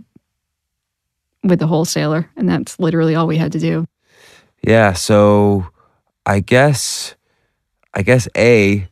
[1.44, 3.86] with the wholesaler, and that's literally all we had to do.
[4.62, 5.68] Yeah, so
[6.26, 7.16] I guess
[7.94, 8.88] I guess A,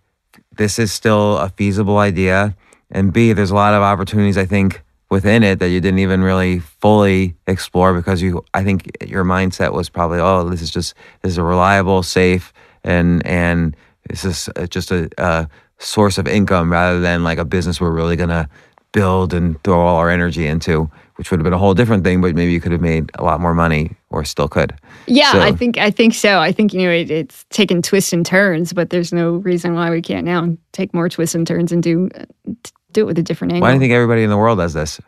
[0.59, 2.53] this is still a feasible idea.
[2.91, 6.21] And B, there's a lot of opportunities I think within it that you didn't even
[6.21, 10.93] really fully explore because you I think your mindset was probably oh this is just
[11.21, 12.53] this is a reliable safe
[12.83, 13.75] and and
[14.07, 15.49] this is just a, a
[15.79, 18.47] source of income rather than like a business we're really gonna
[18.91, 22.21] build and throw all our energy into which would have been a whole different thing
[22.21, 24.73] but maybe you could have made a lot more money or still could
[25.07, 26.39] Yeah, So- I think I think so.
[26.39, 29.89] I think you know it, it's taken twists and turns, but there's no reason why
[29.89, 32.09] we can't now take more twists and turns and do
[32.91, 33.61] do it with a different angle.
[33.67, 34.99] why do you think everybody in the world does this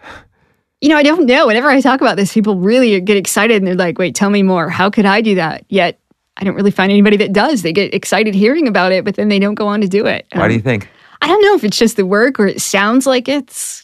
[0.81, 1.47] You know, I don't know.
[1.47, 4.41] Whenever I talk about this, people really get excited and they're like, "Wait, tell me
[4.43, 4.67] more.
[4.69, 5.99] How could I do that?" Yet
[6.37, 7.61] I don't really find anybody that does.
[7.61, 10.25] They get excited hearing about it, but then they don't go on to do it.
[10.33, 10.89] why do you Um, think
[11.21, 13.80] I don't know if it's just the work or it sounds like it's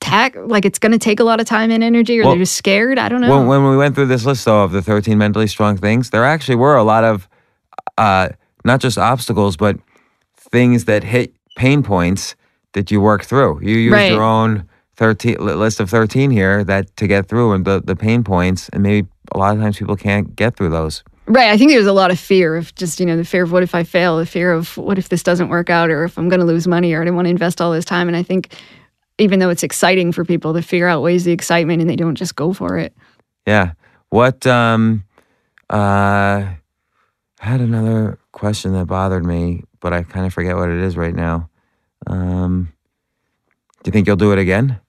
[0.00, 2.40] tack like it's going to take a lot of time and energy or Well, they're
[2.40, 2.98] just scared.
[2.98, 3.36] I don't know.
[3.38, 6.24] When, when we went through this list, though, of the 13 mentally strong things, there
[6.24, 7.28] actually were a lot of
[7.96, 8.30] uh,
[8.64, 9.76] not just obstacles, but
[10.36, 12.36] things that hit pain points
[12.72, 13.60] that you work through.
[13.62, 14.12] You use Right.
[14.12, 18.24] your own 13 list of 13 here that to get through and the, the pain
[18.24, 21.02] points, and maybe a lot of times people can't get through those.
[21.26, 21.50] Right.
[21.50, 23.62] I think there's a lot of fear of just, you know, the fear of what
[23.62, 26.28] if I fail, the fear of what if this doesn't work out, or if I'm
[26.30, 28.08] going to lose money, or I don't want to invest all this time.
[28.08, 28.54] And I think
[29.18, 32.14] even though it's exciting for people, to figure out ways the excitement and they don't
[32.14, 32.94] just go for it.
[33.46, 33.72] Yeah.
[34.10, 35.04] What, um,
[35.70, 36.46] uh,
[37.40, 40.96] I had another question that bothered me, but I kind of forget what it is
[40.96, 41.50] right now.
[42.06, 42.72] Um,
[43.82, 44.80] do you think you'll do it again?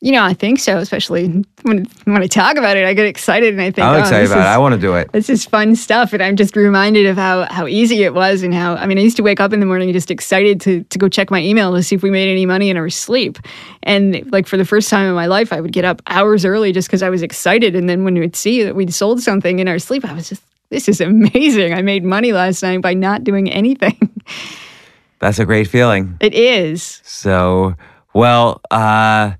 [0.00, 1.28] You know, I think so, especially
[1.62, 4.26] when, when I talk about it, I get excited and I think, I'm oh, excited
[4.26, 4.40] about it.
[4.42, 5.10] is- I want to do it.
[5.12, 6.12] This is fun stuff.
[6.12, 9.00] And I'm just reminded of how, how easy it was and how, I mean, I
[9.00, 11.72] used to wake up in the morning just excited to, to go check my email
[11.74, 13.38] to see if we made any money in our sleep.
[13.82, 16.70] And like for the first time in my life, I would get up hours early
[16.72, 17.74] just because I was excited.
[17.74, 20.42] And then when we'd see that we'd sold something in our sleep, I was just,
[20.68, 21.72] this is amazing.
[21.72, 24.10] I made money last night by not doing anything.
[25.20, 26.18] That's a great feeling.
[26.20, 27.00] it is.
[27.04, 27.74] So,
[28.12, 29.32] well, uh,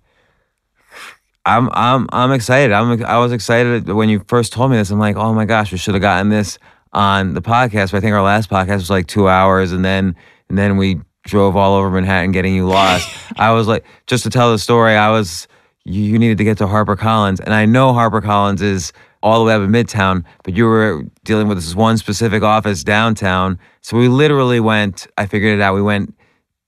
[1.47, 2.73] I'm I'm I'm excited.
[2.73, 4.91] I'm I was excited when you first told me this.
[4.91, 6.59] I'm like, oh my gosh, we should have gotten this
[6.93, 7.93] on the podcast.
[7.93, 10.17] But I think our last podcast was like two hours, and then
[10.49, 13.09] and then we drove all over Manhattan getting you lost.
[13.37, 15.47] I was like, just to tell the story, I was
[15.85, 18.93] you, you needed to get to Harper Collins, and I know Harper Collins is
[19.23, 22.85] all the way up in Midtown, but you were dealing with this one specific office
[22.85, 23.59] downtown.
[23.81, 25.07] So we literally went.
[25.17, 25.75] I figured it out.
[25.75, 26.15] We went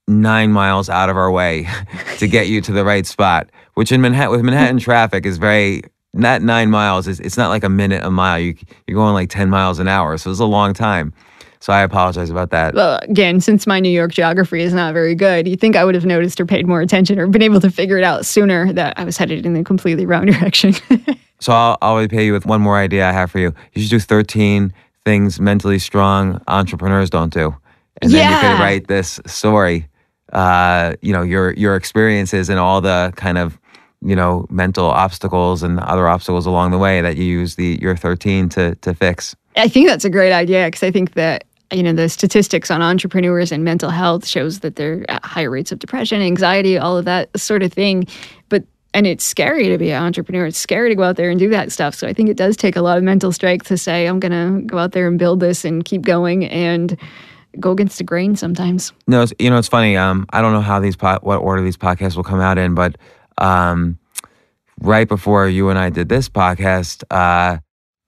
[0.07, 1.67] nine miles out of our way
[2.17, 5.81] to get you to the right spot, which in Manhattan with Manhattan traffic is very
[6.13, 7.07] not nine miles.
[7.07, 8.39] It's, it's not like a minute a mile.
[8.39, 8.55] You
[8.87, 11.13] you're going like ten miles an hour, so it's a long time.
[11.59, 12.75] So I apologize about that.
[12.75, 15.95] Well, again, since my New York geography is not very good, you think I would
[15.95, 18.97] have noticed or paid more attention or been able to figure it out sooner that
[18.97, 20.73] I was headed in the completely wrong direction.
[21.39, 23.53] So I'll, I'll repay you with one more idea I have for you.
[23.73, 24.73] You should do thirteen
[25.05, 27.55] things mentally strong entrepreneurs don't do,
[28.01, 28.55] and then you Yeah.
[28.57, 29.87] could write this story.
[30.33, 33.57] Uh, you know your your experiences and all the kind of
[34.01, 37.95] you know mental obstacles and other obstacles along the way that you use the your
[37.95, 39.35] thirteen to to fix.
[39.55, 42.81] I think that's a great idea because I think that you know the statistics on
[42.81, 47.05] entrepreneurs and mental health shows that they're at higher rates of depression, anxiety, all of
[47.05, 48.07] that sort of thing.
[48.49, 48.63] But
[48.93, 50.45] and it's scary to be an entrepreneur.
[50.45, 51.95] It's scary to go out there and do that stuff.
[51.95, 54.31] So I think it does take a lot of mental strength to say I'm going
[54.31, 56.97] to go out there and build this and keep going and
[57.59, 58.93] go against the grain sometimes.
[59.07, 59.97] No, it's, you know it's funny.
[59.97, 62.75] Um, I don't know how these po- what order these podcasts will come out in,
[62.75, 62.97] but
[63.37, 63.97] um,
[64.81, 67.59] right before you and I did this podcast, uh,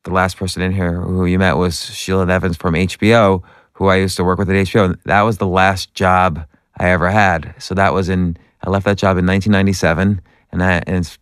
[0.04, 3.44] the last person in here who you met was Sheila Evans from HBO,
[3.74, 4.98] who I used to work with at HBO.
[5.06, 6.46] That was the last job
[6.78, 7.54] I ever had.
[7.60, 10.22] So that was in I left that job in 1997,
[10.52, 11.18] and that and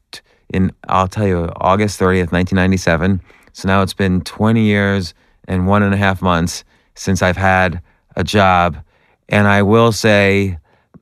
[0.49, 3.21] in I'll tell you August 30th, 1997.
[3.53, 5.13] So now it's been 20 years
[5.47, 6.63] and one and a half months
[6.95, 7.81] since I've had
[8.17, 8.77] a job,
[9.29, 10.57] and I will say,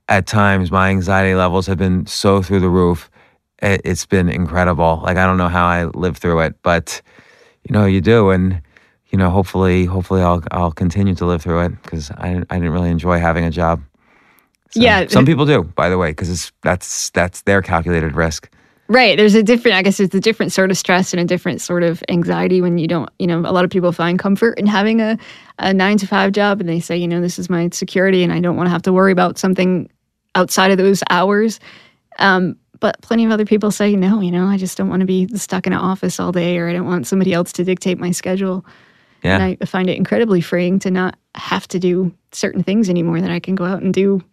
[0.08, 3.10] at times my anxiety levels have been so through the roof.
[3.64, 5.00] It, it's been incredible.
[5.04, 7.02] Like I don't know how I lived through it, but
[7.68, 8.62] you know you do, and
[9.10, 12.72] you know hopefully, hopefully I'll I'll continue to live through it because I I didn't
[12.74, 13.82] really enjoy having a job.
[14.72, 15.08] So, Yeah.
[15.08, 18.50] some people do, by the way, because it's that's that's their calculated risk.
[18.88, 19.18] Right.
[19.18, 21.82] There's a different, I guess it's a different sort of stress and a different sort
[21.82, 25.02] of anxiety when you don't, you know, a lot of people find comfort in having
[25.02, 25.18] a,
[25.58, 28.32] a nine to five job and they say, you know, this is my security and
[28.32, 29.90] I don't want to have to worry about something
[30.36, 31.60] outside of those hours.
[32.20, 35.08] Um, but plenty of other people say, no, you know, I just don't want to
[35.08, 37.98] be stuck in an office all day or I don't want somebody else to dictate
[37.98, 38.64] my schedule.
[39.24, 39.40] Yeah.
[39.40, 43.32] And I find it incredibly freeing to not have to do certain things anymore, that
[43.32, 44.24] I can go out and do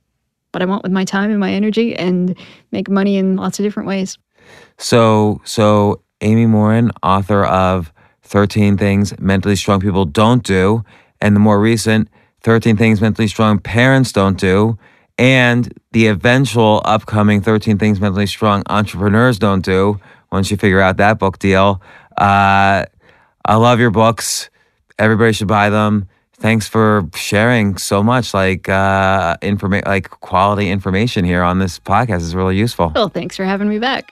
[0.51, 2.37] what I want with my time and my energy and
[2.71, 4.19] make money in lots of different ways.
[4.79, 7.93] So, so Amy Morin, author of
[8.23, 10.85] 13 Things Mentally Strong People Don't Do,
[11.21, 12.09] and the more recent
[12.43, 14.79] 13 Things Mentally Strong Parents Don't Do,
[15.19, 20.01] and the eventual upcoming 13 Things Mentally Strong Entrepreneurs Don't Do
[20.31, 21.83] once you figure out that book deal.
[22.17, 22.85] Uh,
[23.45, 24.49] I love your books.
[24.99, 26.09] Everybody should buy them.
[26.35, 32.23] Thanks for sharing so much like uh informa- like quality information here on this podcast
[32.23, 32.91] is really useful.
[32.93, 34.11] Well, thanks for having me back.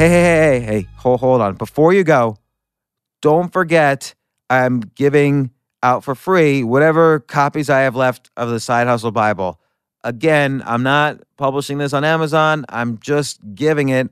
[0.00, 1.56] Hey, hey, hey, hey, hey, hold, hold on.
[1.56, 2.38] Before you go,
[3.20, 4.14] don't forget
[4.48, 5.50] I'm giving
[5.82, 9.60] out for free whatever copies I have left of the Side Hustle Bible.
[10.02, 12.64] Again, I'm not publishing this on Amazon.
[12.70, 14.10] I'm just giving it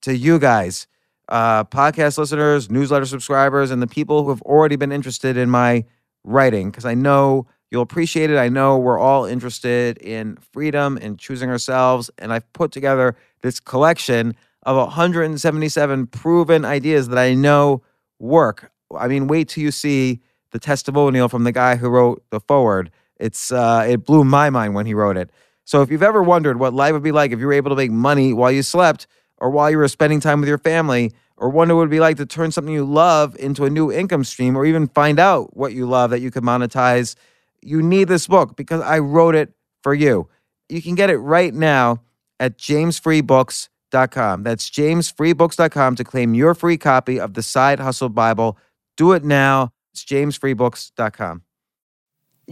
[0.00, 0.88] to you guys,
[1.28, 5.84] uh, podcast listeners, newsletter subscribers, and the people who have already been interested in my
[6.24, 8.38] writing, because I know you'll appreciate it.
[8.38, 12.10] I know we're all interested in freedom and choosing ourselves.
[12.18, 17.82] And I've put together this collection of 177 proven ideas that I know
[18.18, 18.70] work.
[18.96, 20.20] I mean, wait till you see
[20.50, 22.90] the testimonial from the guy who wrote the foreword.
[23.18, 25.30] It's uh, it blew my mind when he wrote it.
[25.64, 27.76] So if you've ever wondered what life would be like if you were able to
[27.76, 31.48] make money while you slept, or while you were spending time with your family, or
[31.48, 34.24] wonder what it would be like to turn something you love into a new income
[34.24, 37.14] stream, or even find out what you love that you could monetize,
[37.62, 39.52] you need this book because I wrote it
[39.82, 40.28] for you.
[40.68, 42.02] You can get it right now
[42.40, 44.42] at jamesfreebooks.com.
[44.42, 48.58] That's jamesfreebooks.com to claim your free copy of the Side Hustle Bible.
[48.96, 49.72] Do it now.
[49.92, 51.42] It's jamesfreebooks.com.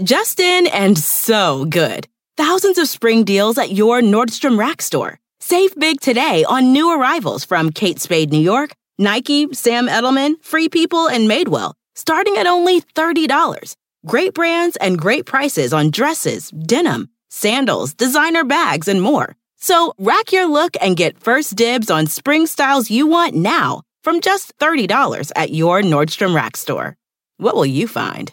[0.03, 2.07] Justin and so good.
[2.37, 5.19] Thousands of spring deals at your Nordstrom Rack store.
[5.41, 10.69] Save big today on new arrivals from Kate Spade New York, Nike, Sam Edelman, Free
[10.69, 13.77] People, and Madewell, starting at only $30.
[14.07, 19.35] Great brands and great prices on dresses, denim, sandals, designer bags, and more.
[19.57, 24.21] So rack your look and get first dibs on spring styles you want now from
[24.21, 26.97] just $30 at your Nordstrom Rack store.
[27.39, 28.33] What will you find?